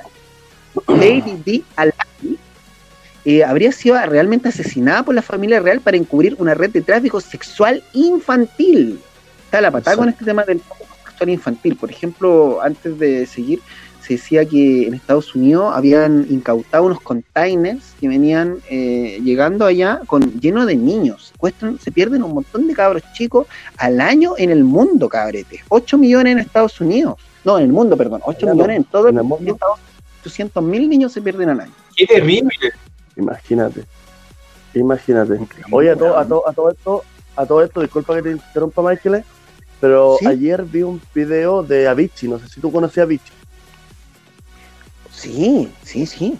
[0.88, 2.38] Lady Di Alaki,
[3.24, 7.20] eh, habría sido realmente asesinada por la familia real para encubrir una red de tráfico
[7.20, 9.00] sexual infantil.
[9.46, 10.60] Está la patada con este tema del
[11.06, 11.76] sexual infantil.
[11.76, 13.60] Por ejemplo, antes de seguir,
[14.06, 20.02] se decía que en Estados Unidos habían incautado unos containers que venían eh, llegando allá
[20.06, 21.32] con lleno de niños.
[21.38, 23.46] Cuestan, se pierden un montón de cabros chicos
[23.78, 25.62] al año en el mundo, cabretes.
[25.70, 27.18] 8 millones en Estados Unidos.
[27.44, 28.20] No, en el mundo, perdón.
[28.24, 29.56] 8 millones en todo el mundo.
[30.20, 31.72] 800 mil niños se pierden al año.
[31.96, 32.50] ¡Qué terrible!
[33.16, 33.84] Imagínate.
[34.74, 35.38] Imagínate.
[35.70, 37.04] Oye, a todo, a, todo, a todo esto,
[37.36, 39.24] a todo esto, disculpa que te interrumpa, Michael,
[39.80, 40.26] pero ¿Sí?
[40.26, 43.32] ayer vi un video de Avicii, no sé si tú conocías a Avicii.
[45.12, 46.38] Sí, sí, sí.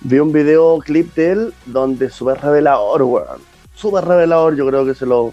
[0.00, 3.40] Vi un video clip de él donde súper revelador, weón.
[3.74, 5.32] Súper revelador, yo creo que se lo.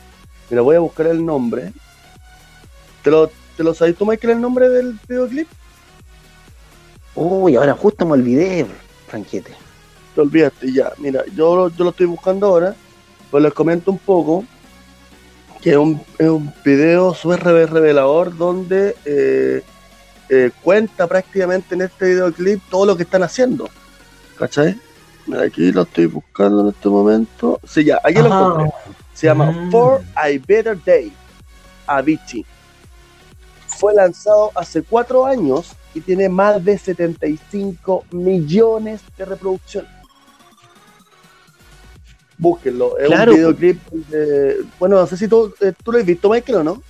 [0.49, 1.71] Mira, voy a buscar el nombre.
[3.03, 5.47] ¿Te lo, ¿Te lo sabes tú, Michael, el nombre del videoclip?
[7.15, 8.65] Uy, ahora justo me olvidé,
[9.07, 9.64] Franquete
[10.15, 10.93] te olvidaste ya.
[10.97, 12.75] Mira, yo, yo lo estoy buscando ahora,
[13.29, 14.45] pues les comento un poco
[15.61, 19.63] que es un, es un video súper revelador donde eh,
[20.29, 23.69] eh, cuenta prácticamente en este videoclip todo lo que están haciendo.
[24.37, 24.79] ¿Cachai?
[25.27, 27.59] Mira, aquí lo estoy buscando en este momento.
[27.63, 28.71] Sí, ya, aquí lo encontré.
[29.13, 29.71] Se llama Mm.
[29.71, 31.11] For a Better Day,
[31.87, 32.45] Avicii.
[33.67, 39.94] Fue lanzado hace cuatro años y tiene más de 75 millones de reproducciones.
[42.37, 43.31] Búsquenlo, es Claro.
[43.31, 43.79] un videoclip.
[44.09, 46.83] de- bueno, no sé si tú, eh, tú lo has visto, Michael, o no.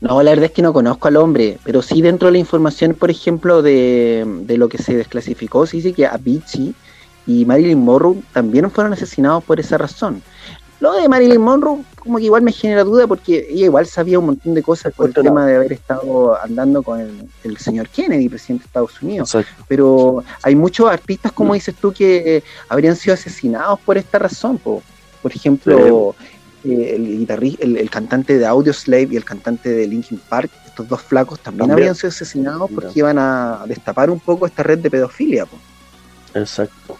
[0.00, 2.94] No, la verdad es que no conozco al hombre, pero sí dentro de la información,
[2.94, 6.74] por ejemplo, de, de lo que se desclasificó, se dice que Avicii
[7.26, 10.22] y Marilyn Monroe también fueron asesinados por esa razón.
[10.80, 14.26] Lo de Marilyn Monroe como que igual me genera duda porque ella igual sabía un
[14.26, 18.30] montón de cosas por el tema de haber estado andando con el, el señor Kennedy,
[18.30, 19.34] presidente de Estados Unidos.
[19.34, 19.64] Exacto.
[19.68, 24.56] Pero hay muchos artistas, como dices tú, que eh, habrían sido asesinados por esta razón.
[24.56, 24.82] po.
[25.20, 26.14] Por ejemplo,
[26.64, 27.28] eh, el,
[27.60, 31.68] el, el cantante de Audioslave y el cantante de Linkin Park, estos dos flacos también,
[31.68, 31.72] También.
[31.74, 35.44] habrían sido asesinados porque iban a destapar un poco esta red de pedofilia.
[35.44, 35.58] po.
[36.32, 36.96] Exacto.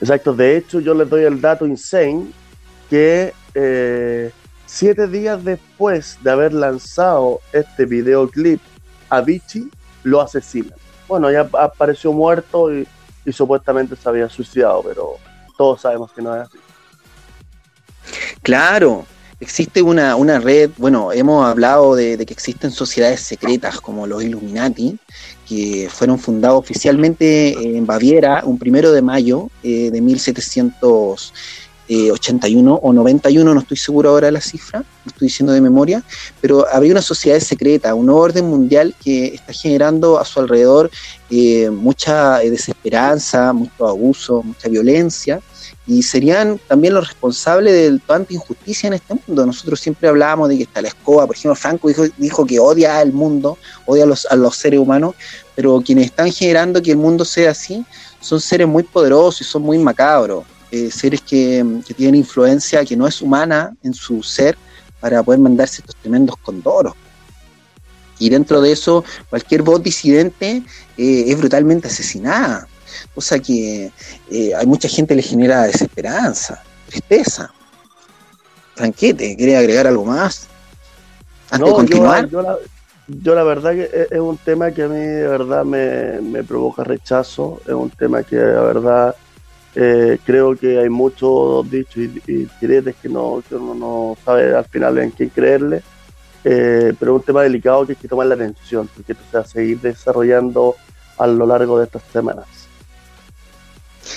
[0.00, 0.32] Exacto.
[0.32, 2.32] De hecho, yo les doy el dato insane
[2.92, 4.30] que eh,
[4.66, 8.60] siete días después de haber lanzado este videoclip,
[9.08, 9.70] Avicii
[10.02, 10.74] lo asesinan.
[11.08, 12.86] Bueno, ya apareció muerto y,
[13.32, 15.14] supuestamente se había suicidado, pero
[15.56, 16.58] todos sabemos que no es así.
[18.42, 19.06] Claro,
[19.40, 24.98] existe una, una red, bueno, hemos hablado de, que existen sociedades secretas como los Illuminati,
[25.48, 30.02] que fueron fundados oficialmente en Baviera un primero de mayo eh, de
[31.96, 36.02] 1781 o 91, no estoy seguro ahora de la cifra, lo estoy diciendo de memoria,
[36.40, 40.90] pero habría una sociedad secreta, un orden mundial que está generando a su alrededor
[41.30, 45.40] eh, mucha eh, desesperanza, mucho abuso, mucha violencia
[45.86, 49.46] y serían también los responsables de tanta injusticia en este mundo.
[49.46, 52.98] Nosotros siempre hablábamos de que está la escoba, por ejemplo, Franco dijo, dijo que odia
[52.98, 55.14] al mundo, odia a los, a los seres humanos,
[55.54, 57.84] pero quienes están generando que el mundo sea así
[58.20, 62.96] son seres muy poderosos y son muy macabros, eh, seres que, que tienen influencia que
[62.96, 64.56] no es humana en su ser
[65.00, 66.94] para poder mandarse estos tremendos condoros.
[68.18, 70.62] Y dentro de eso, cualquier voz disidente
[70.96, 72.66] eh, es brutalmente asesinada.
[73.14, 73.92] Cosa que
[74.30, 77.52] eh, hay mucha gente le genera desesperanza, tristeza.
[78.74, 80.46] Franquete, ¿quiere agregar algo más?
[81.50, 82.28] Antes de continuar.
[82.28, 82.56] Yo, yo la,
[83.08, 86.42] yo la verdad que es, es un tema que a mí de verdad me, me
[86.42, 89.16] provoca rechazo, es un tema que la verdad
[89.74, 94.66] eh, creo que hay muchos dichos y, y que, no, que uno no sabe al
[94.66, 95.82] final en quién creerle,
[96.44, 99.36] eh, pero es un tema delicado que hay que tomar la atención, porque esto se
[99.36, 100.76] va a seguir desarrollando
[101.18, 102.46] a lo largo de estas semanas.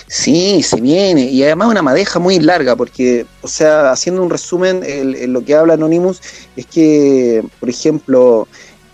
[0.07, 1.23] Sí, se viene.
[1.23, 4.81] Y además una madeja muy larga, porque, o sea, haciendo un resumen,
[5.31, 6.21] lo que habla Anonymous
[6.55, 8.47] es que, por ejemplo,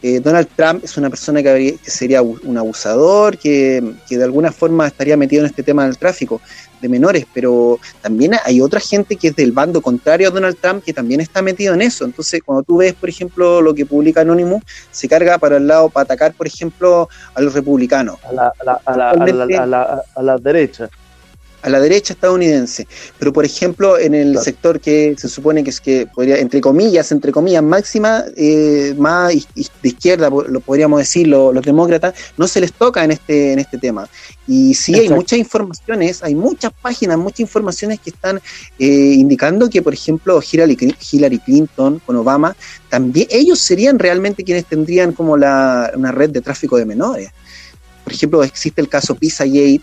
[0.04, 4.88] eh, Donald Trump es una persona que, sería un abusador, que, que de alguna forma
[4.88, 6.42] estaría metido en este tema del tráfico
[6.82, 10.84] de menores, pero también hay otra gente que es del bando contrario a Donald Trump
[10.84, 12.06] que también está metido en eso.
[12.06, 15.90] Entonces, cuando tú ves, por ejemplo, lo que publica Anonymous, se carga para el lado,
[15.90, 18.18] para atacar, por ejemplo, a los republicanos.
[18.28, 18.96] A la, a la, a
[19.68, 20.90] la- a la derecha.
[21.62, 22.88] A la derecha estadounidense,
[23.20, 24.44] pero por ejemplo en el Claro.
[24.44, 29.30] sector que se supone que es que podría, entre comillas, entre comillas, máxima, eh, más
[29.34, 33.60] de izquierda, lo podríamos decir, lo- los demócratas, no se les toca en este, en
[33.60, 34.08] este tema.
[34.48, 38.42] Y sí hay muchas informaciones, hay muchas páginas, muchas informaciones que están
[38.80, 38.86] eh,
[39.16, 42.56] indicando que, por ejemplo, Hillary Clinton con Obama,
[42.90, 47.30] también ellos serían realmente quienes tendrían como la, una red de tráfico de menores.
[48.04, 49.82] Por ejemplo, existe el caso Pizzagate,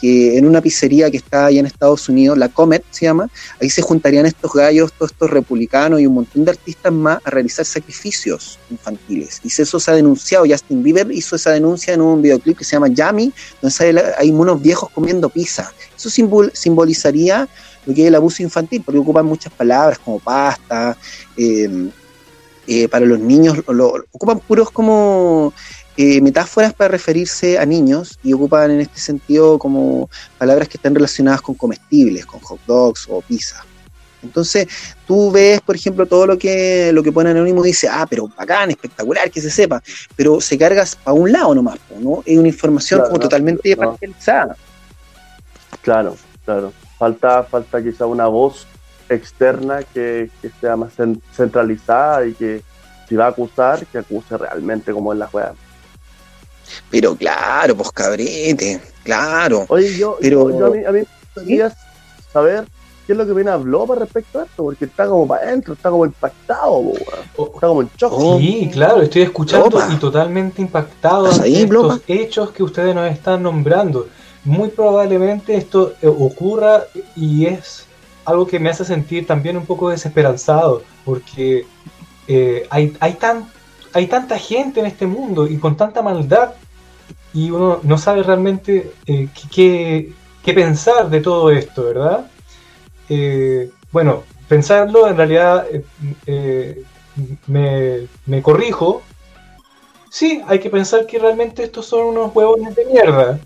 [0.00, 3.28] que en una pizzería que está allá en Estados Unidos, la Comet se llama,
[3.60, 7.30] ahí se juntarían estos gallos, todos estos republicanos y un montón de artistas más a
[7.30, 9.40] realizar sacrificios infantiles.
[9.44, 12.72] Y eso se ha denunciado, Justin Bieber hizo esa denuncia en un videoclip que se
[12.76, 15.72] llama Yummy, donde hay unos viejos comiendo pizza.
[15.96, 17.48] Eso simbol- simbolizaría
[17.86, 20.96] lo que es el abuso infantil, porque ocupan muchas palabras como pasta,
[21.36, 21.90] eh,
[22.66, 23.58] eh, para los niños,
[24.12, 25.52] ocupan puros como
[26.02, 30.94] eh, metáforas para referirse a niños y ocupan en este sentido como palabras que están
[30.94, 33.64] relacionadas con comestibles, con hot dogs o pizza.
[34.22, 34.66] Entonces,
[35.06, 38.70] tú ves, por ejemplo, todo lo que lo que pone Anónimo dice, ah, pero bacán,
[38.70, 39.82] espectacular, que se sepa,
[40.14, 42.22] pero se cargas para un lado nomás, ¿no?
[42.26, 43.76] Es una información Claro, como no, totalmente no.
[43.78, 44.56] parcializada.
[45.82, 46.72] Claro, claro.
[46.98, 48.66] Falta, falta quizá una voz
[49.08, 52.62] externa que, que sea más cen- centralizada y que
[53.08, 55.54] si va a acusar, que acuse realmente como es la juega.
[56.90, 59.66] Pero claro, pues cabrete, claro.
[59.68, 61.76] Oye, yo, Pero- yo, yo a mí, a mí me gustaría
[62.32, 62.64] saber
[63.06, 65.74] qué es lo que viene habló para respecto a esto, porque está como para adentro,
[65.74, 66.92] está como impactado.
[67.36, 68.12] Oh, está como en shock.
[68.14, 68.38] Oh.
[68.38, 73.10] Sí, claro, estoy escuchando y totalmente impactado ¿Estás ante ahí, estos hechos que ustedes nos
[73.10, 74.08] están nombrando.
[74.44, 76.84] Muy probablemente esto eh, ocurra
[77.16, 77.86] y es
[78.24, 81.66] algo que me hace sentir también un poco desesperanzado, porque
[82.28, 83.50] eh, hay, hay, tan,
[83.92, 86.52] hay tanta gente en este mundo y con tanta maldad
[87.32, 90.12] y uno no sabe realmente eh, qué,
[90.44, 92.26] qué- pensar de todo esto, ¿verdad?
[93.08, 95.84] Eh, bueno, pensarlo en realidad eh,
[96.26, 96.82] eh,
[97.46, 99.02] me, me corrijo.
[100.10, 103.38] Sí, hay que pensar que realmente estos son unos huevones de mierda.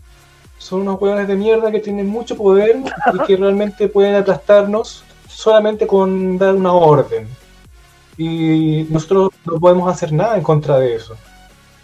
[0.59, 2.83] Son unos huevones de mierda que tienen mucho poder
[3.13, 7.29] y que realmente pueden aplastarnos solamente con dar una orden.
[8.17, 11.17] Y nosotros no podemos hacer nada en contra de eso.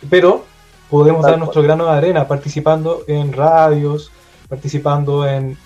[0.08, 0.44] Pero
[0.88, 4.12] podemos Tal dar nuestro grano de arena participando en radios,
[4.48, 5.58] participando en,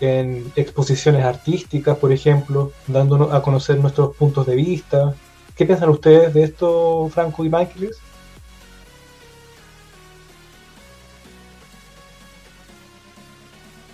[0.00, 5.14] en exposiciones artísticas, por ejemplo, dándonos a conocer nuestros puntos de vista.
[5.56, 8.02] ¿Qué piensan ustedes de esto, Franco y Michaelis?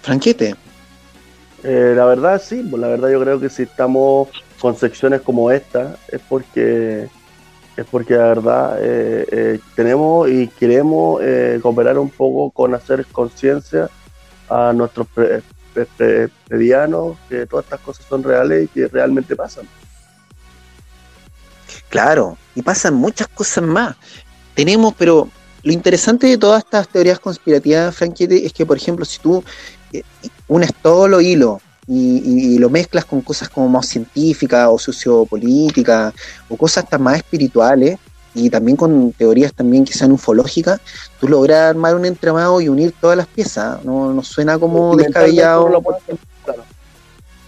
[0.03, 0.57] Franquete,
[1.62, 4.29] Eh, la verdad sí, pues la verdad yo creo que si estamos
[4.61, 7.08] con secciones como esta es porque
[7.76, 13.06] es porque la verdad eh, eh, tenemos y queremos eh, cooperar un poco con hacer
[13.06, 13.88] conciencia
[14.48, 15.42] a nuestros pre-
[15.72, 19.66] pre- pre- medianos que todas estas cosas son reales y que realmente pasan.
[21.88, 23.96] Claro, y pasan muchas cosas más.
[24.54, 25.28] Tenemos, pero
[25.62, 29.42] lo interesante de todas estas teorías conspirativas, Franquete, es que, por ejemplo, si tú
[29.92, 30.02] eh,
[30.48, 34.78] unes todos los hilos y, y- y lo mezclas con cosas como más científicas o
[34.78, 36.14] sociopolíticas
[36.49, 37.99] o cosas tan más espirituales
[38.32, 40.80] y también con teorías también que sean ufológicas,
[41.18, 43.84] tú logras armar un entramado y unir todas las piezas.
[43.84, 45.68] No, no suena como descabellado.
[45.68, 45.82] lo.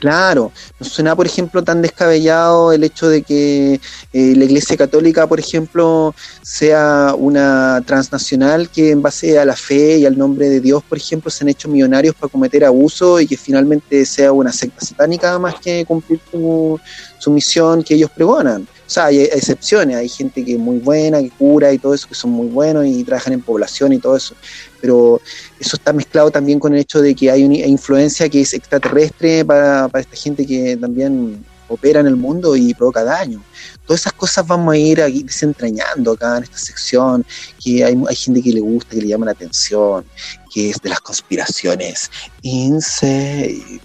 [0.02, 0.50] Claro,
[0.80, 3.74] no suena, por ejemplo, tan descabellado el hecho de que
[4.12, 9.98] eh, la Iglesia Católica, por ejemplo, sea una transnacional que en base a la fe
[9.98, 13.28] y al nombre de Dios, por ejemplo, se han hecho millonarios para cometer abuso y
[13.28, 16.80] que finalmente sea una secta satánica más que cumplir su,
[17.20, 18.66] su misión que ellos pregonan.
[18.92, 22.14] Sea, hay excepciones, hay gente que es muy buena, que cura y todo eso, que
[22.14, 24.34] son muy buenos y trabajan en población y todo eso,
[24.82, 25.18] pero
[25.58, 29.46] eso está mezclado también con el hecho de que hay una influencia que es extraterrestre
[29.46, 33.42] para, para esta gente que también opera en el mundo y provoca daño.
[33.86, 37.24] Todas esas cosas vamos a ir desentrañando acá en esta sección,
[37.64, 40.04] que hay, hay gente que le gusta, que le llama la atención,
[40.52, 42.10] que es de las conspiraciones.
[42.42, 43.80] Insane.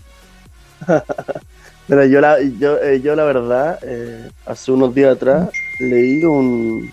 [1.88, 6.90] Mira, yo la, yo, eh, yo la verdad, eh, hace unos días atrás leí un,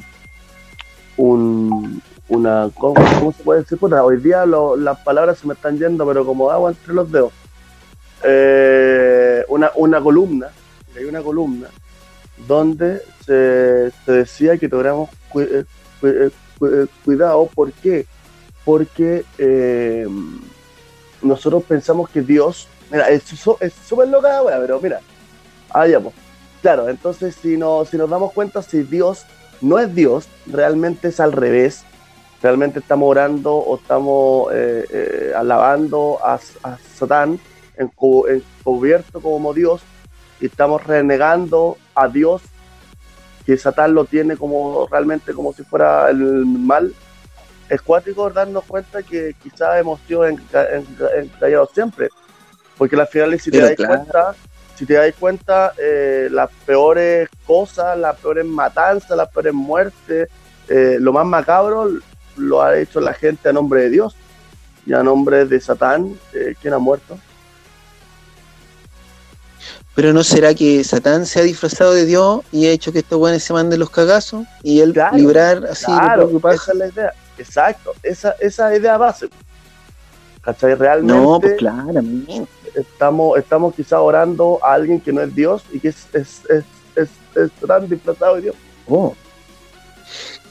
[1.17, 3.79] un una, ¿cómo, se puede decir?
[3.83, 7.33] Hoy día las palabras se me están yendo, pero como agua entre los dedos.
[8.23, 10.49] Eh, una, una columna,
[10.95, 11.69] leí una columna
[12.49, 15.47] donde se, decía que tuviéramos cu-
[16.01, 18.07] cu- cu- cuidado, ¿por qué?
[18.65, 19.25] Porque
[21.21, 25.01] nosotros pensamos que Dios, mira, es súper loca la pero mira,
[25.71, 26.15] allá pues.
[26.63, 29.27] Claro, entonces si, no, si nos damos cuenta, si Dios
[29.61, 31.85] no es Dios, realmente es al revés,
[32.43, 37.39] realmente estamos orando o estamos eh, eh, alabando a, a Satán
[37.79, 39.83] encu- encubierto como Dios
[40.41, 42.43] y estamos renegando a Dios
[43.45, 46.95] que Satán lo tiene como realmente como si fuera el mal
[47.69, 52.09] es cuático darnos cuenta que quizás hemos sido enca- enca- encallados siempre
[52.77, 53.95] porque al final si te das claro.
[53.95, 54.35] cuenta
[54.75, 60.29] si te das cuenta eh, las peores cosas las peores matanzas las peores muertes
[60.69, 61.91] eh, lo más macabro
[62.37, 64.17] lo ha hecho la gente a nombre de Dios
[64.87, 67.19] y a nombre de Satán eh, quien ha muerto
[69.95, 73.19] Pero ¿no será que Satán se ha disfrazado de Dios y ha hecho que estos
[73.19, 77.13] buenos se manden los cagazos y él Claro, librar así Claro, esa es la idea.
[77.39, 79.29] Exacto, esa, esa idea base.
[80.43, 80.75] ¿Cachai?
[80.75, 82.47] Realmente No, pues claramente.
[82.75, 87.09] Estamos, estamos quizá orando a alguien que no es Dios y que es, es, es,
[87.37, 88.57] es, tan disfrazado de Dios.
[88.89, 89.15] Oh.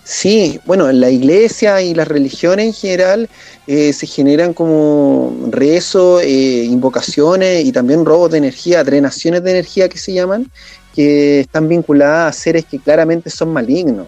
[0.03, 3.29] Sí, bueno, en la iglesia y las religiones en general
[3.67, 9.87] eh, se generan como rezos, eh, invocaciones y también robos de energía, drenaciones de energía
[9.87, 10.51] que se llaman,
[10.93, 14.07] que están vinculadas a seres que claramente son malignos.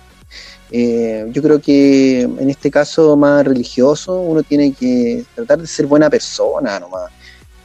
[0.70, 5.86] Eh, yo creo que en este caso más religioso uno tiene que tratar de ser
[5.86, 7.12] buena persona nomás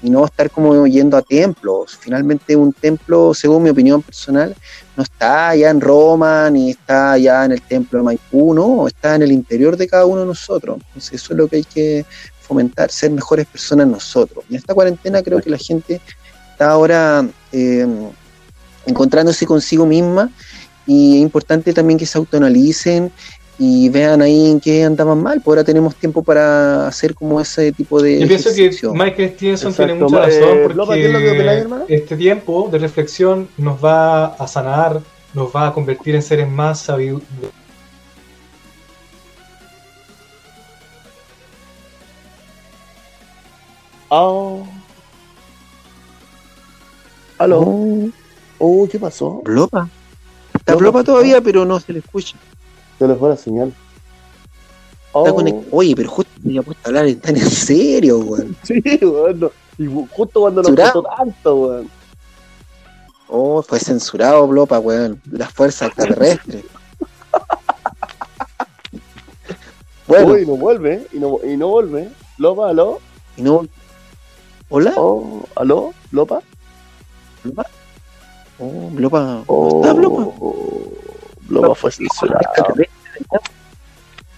[0.03, 1.99] y no estar como yendo a templos.
[1.99, 4.55] Finalmente un templo, según mi opinión personal,
[4.97, 9.15] no está allá en Roma ni está allá en el templo de Maipú, no, está
[9.15, 10.79] en el interior de cada uno de nosotros.
[10.87, 12.05] Entonces eso es lo que hay que
[12.41, 14.45] fomentar, ser mejores personas nosotros.
[14.49, 16.01] En esta cuarentena creo que la gente
[16.53, 17.87] está ahora eh,
[18.87, 20.31] encontrándose consigo misma
[20.87, 23.13] y es importante también que se autoanalicen
[23.63, 27.73] y vean ahí en qué andaban mal, pues ahora tenemos tiempo para hacer como ese
[27.73, 28.71] tipo de Yo pienso que.
[28.95, 29.85] Michael Stevenson Exacto.
[29.85, 31.85] tiene mucha razón eh, Lopa, ¿qué es lo que opináis, porque hermano?
[31.87, 35.03] este tiempo de reflexión nos va a sanar,
[35.35, 37.21] nos va a convertir en seres más sabios.
[44.09, 44.67] Oh.
[47.37, 47.61] ¿Aló?
[47.61, 48.11] Oh,
[48.59, 49.43] Oh, ¿qué pasó?
[49.45, 49.87] Blopa.
[50.55, 52.37] Está Blopa, Blopa todavía, pero no se le escucha.
[53.01, 53.73] Se le fue la señal.
[55.13, 58.55] Oh, conect- Oye, pero justo me había puesto a hablar tan en serio, weón.
[58.63, 59.51] sí, bueno.
[59.79, 61.91] Y justo cuando nos costó tanto, weón.
[63.27, 65.19] Oh, fue censurado, Blopa, weón.
[65.33, 66.63] Las fuerzas extraterrestres.
[70.07, 72.11] bueno, Uy, no vuelve, y no, y no vuelve.
[72.37, 73.01] Lopa, ¿aló?
[73.39, 73.67] y no.
[74.69, 74.93] ¿Hola?
[74.99, 75.95] Oh, ¿aló?
[76.13, 76.43] ¿Lopa?
[78.59, 79.43] Oh, Blopa.
[79.47, 80.35] Oh, ¿Está Blopa?
[81.49, 82.41] Lopa fue censurado.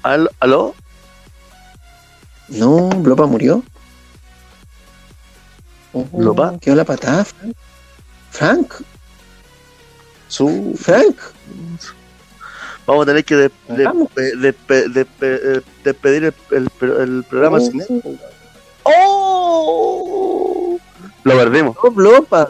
[0.02, 0.30] ¿Aló?
[0.40, 0.74] ¿Aló?
[2.48, 3.62] No, Blopa murió.
[5.92, 6.58] Oh, ¿Blopa?
[6.60, 7.56] Quedó la patada, Frank.
[8.30, 8.72] Frank,
[10.28, 10.74] Su...
[10.80, 11.16] Frank.
[12.86, 13.84] Vamos a tener que de- de-
[14.36, 16.68] de- de- despedir el, el-
[17.00, 17.60] el programa Oh.
[17.60, 18.18] sin él.
[18.84, 20.78] ¡Oh!
[21.24, 21.76] Lo perdimos.
[21.82, 22.48] No, Blopa.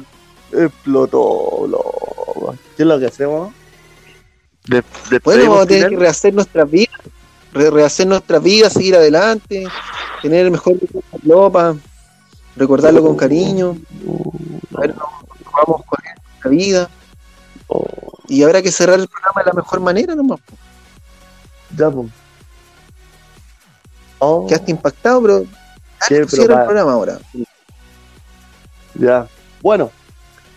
[0.52, 1.66] Explotó.
[1.68, 2.54] Lopa.
[2.76, 3.52] ¿Qué es lo que hacemos?
[4.66, 7.00] De- Bueno, despedimos vamos a tener que rehacer nuestras vidas,
[7.52, 9.66] re- rehacer nuestras vidas, seguir adelante,
[10.22, 10.74] tener el mejor
[11.22, 11.74] Blopa,
[12.56, 13.76] recordarlo con cariño,
[14.76, 15.12] a ver cómo
[15.52, 16.90] vamos con nuestra vida.
[18.28, 20.40] Y habrá que cerrar el programa de la mejor manera nomás.
[21.76, 22.08] ya, pues.
[24.18, 25.44] Oh, Quedaste impactado, pero
[26.06, 27.18] cierra el programa ahora.
[28.94, 29.26] Ya.
[29.60, 29.90] Bueno,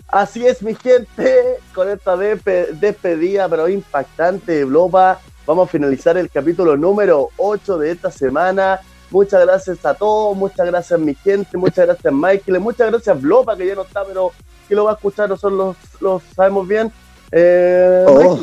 [0.07, 6.17] Así es, mi gente, con esta despe- despedida, pero impactante de Blopa, vamos a finalizar
[6.17, 8.79] el capítulo número 8 de esta semana.
[9.11, 13.67] Muchas gracias a todos, muchas gracias mi gente, muchas gracias Michael, muchas gracias Blopa, que
[13.67, 14.31] ya no está, pero
[14.67, 16.91] que lo va a escuchar, nosotros lo, sabemos bien.
[17.31, 18.39] Eh, Oh.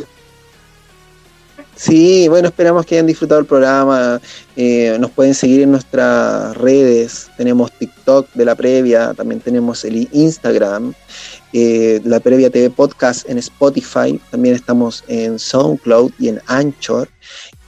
[1.74, 4.20] Sí, bueno, esperamos que hayan disfrutado el programa.
[4.56, 7.30] Eh, nos pueden seguir en nuestras redes.
[7.36, 10.92] Tenemos TikTok de la previa, también tenemos el Instagram,
[11.52, 14.20] eh, la previa TV Podcast en Spotify.
[14.30, 17.08] También estamos en SoundCloud y en Anchor.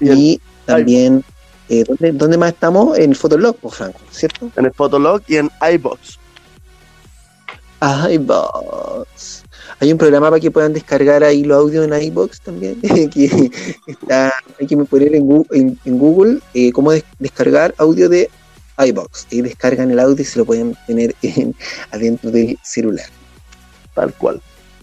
[0.01, 1.24] Y también,
[1.68, 2.99] eh, ¿dónde, dónde más estamos?
[2.99, 4.51] En Fotolog, pues, Franco, ¿cierto?
[4.57, 6.18] en el Fotolog y en iBox.
[8.11, 9.43] iBox.
[9.80, 12.80] Hay un programa para que puedan descargar ahí los audios en iBox también.
[13.11, 13.51] que
[13.87, 18.30] está, hay que poner en Google, en, en Google eh, cómo des- descargar audio de
[18.78, 19.26] iBox.
[19.30, 21.55] Y descargan el audio y se lo pueden tener en,
[21.91, 23.07] adentro del celular.
[23.95, 24.40] Tal cual.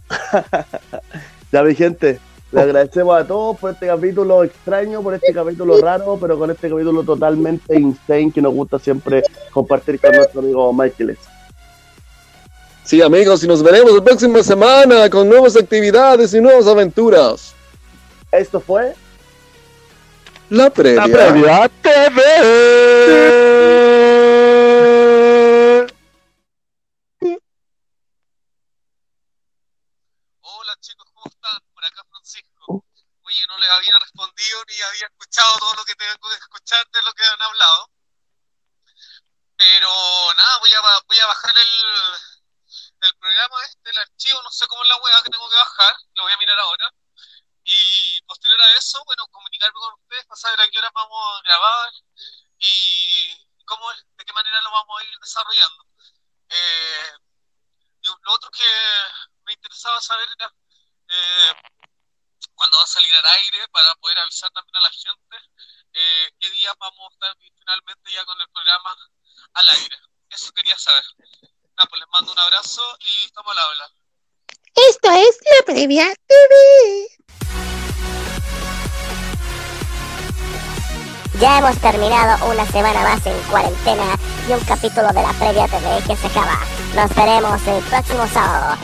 [1.51, 2.19] ya, mi gente,
[2.51, 6.69] le agradecemos a todos por este capítulo extraño, por este capítulo raro, pero con este
[6.69, 11.17] capítulo totalmente insane que nos gusta siempre compartir con nuestro amigo Michael.
[12.83, 17.53] Sí, amigos, y nos veremos la próxima semana con nuevas actividades y nuevas aventuras.
[18.31, 18.93] Esto fue
[20.49, 21.07] La previa.
[21.07, 23.40] La previa TV.
[34.11, 37.89] Respondido ni había escuchado todo lo que tengo que escuchar de lo que han hablado.
[39.57, 42.19] Pero nada, voy a, voy a bajar el,
[43.01, 45.95] el programa este, el archivo, no sé cómo es la hueá que tengo que bajar,
[46.15, 46.91] lo voy a mirar ahora.
[47.63, 51.41] Y posterior a eso, bueno, comunicarme con ustedes para saber a qué hora vamos a
[51.43, 51.91] grabar
[52.57, 55.85] y cómo, de qué manera lo vamos a ir desarrollando.
[56.49, 57.11] Eh,
[58.23, 58.65] lo otro que
[59.45, 60.51] me interesaba saber era
[61.07, 61.53] eh,
[62.61, 65.35] cuándo va a salir al aire para poder avisar también a la gente
[65.93, 68.95] eh, qué día vamos a estar finalmente ya con el programa
[69.55, 69.97] al aire.
[70.29, 71.03] Eso quería saber.
[71.75, 73.89] Nada, pues les mando un abrazo y estamos al habla.
[74.75, 77.07] Esto es la previa TV.
[81.39, 86.03] Ya hemos terminado una semana más en cuarentena y un capítulo de la previa TV
[86.05, 86.63] que se acaba.
[86.93, 88.77] Nos veremos el próximo sábado.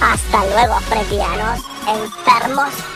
[0.00, 2.93] Hasta luego, previanos enfermos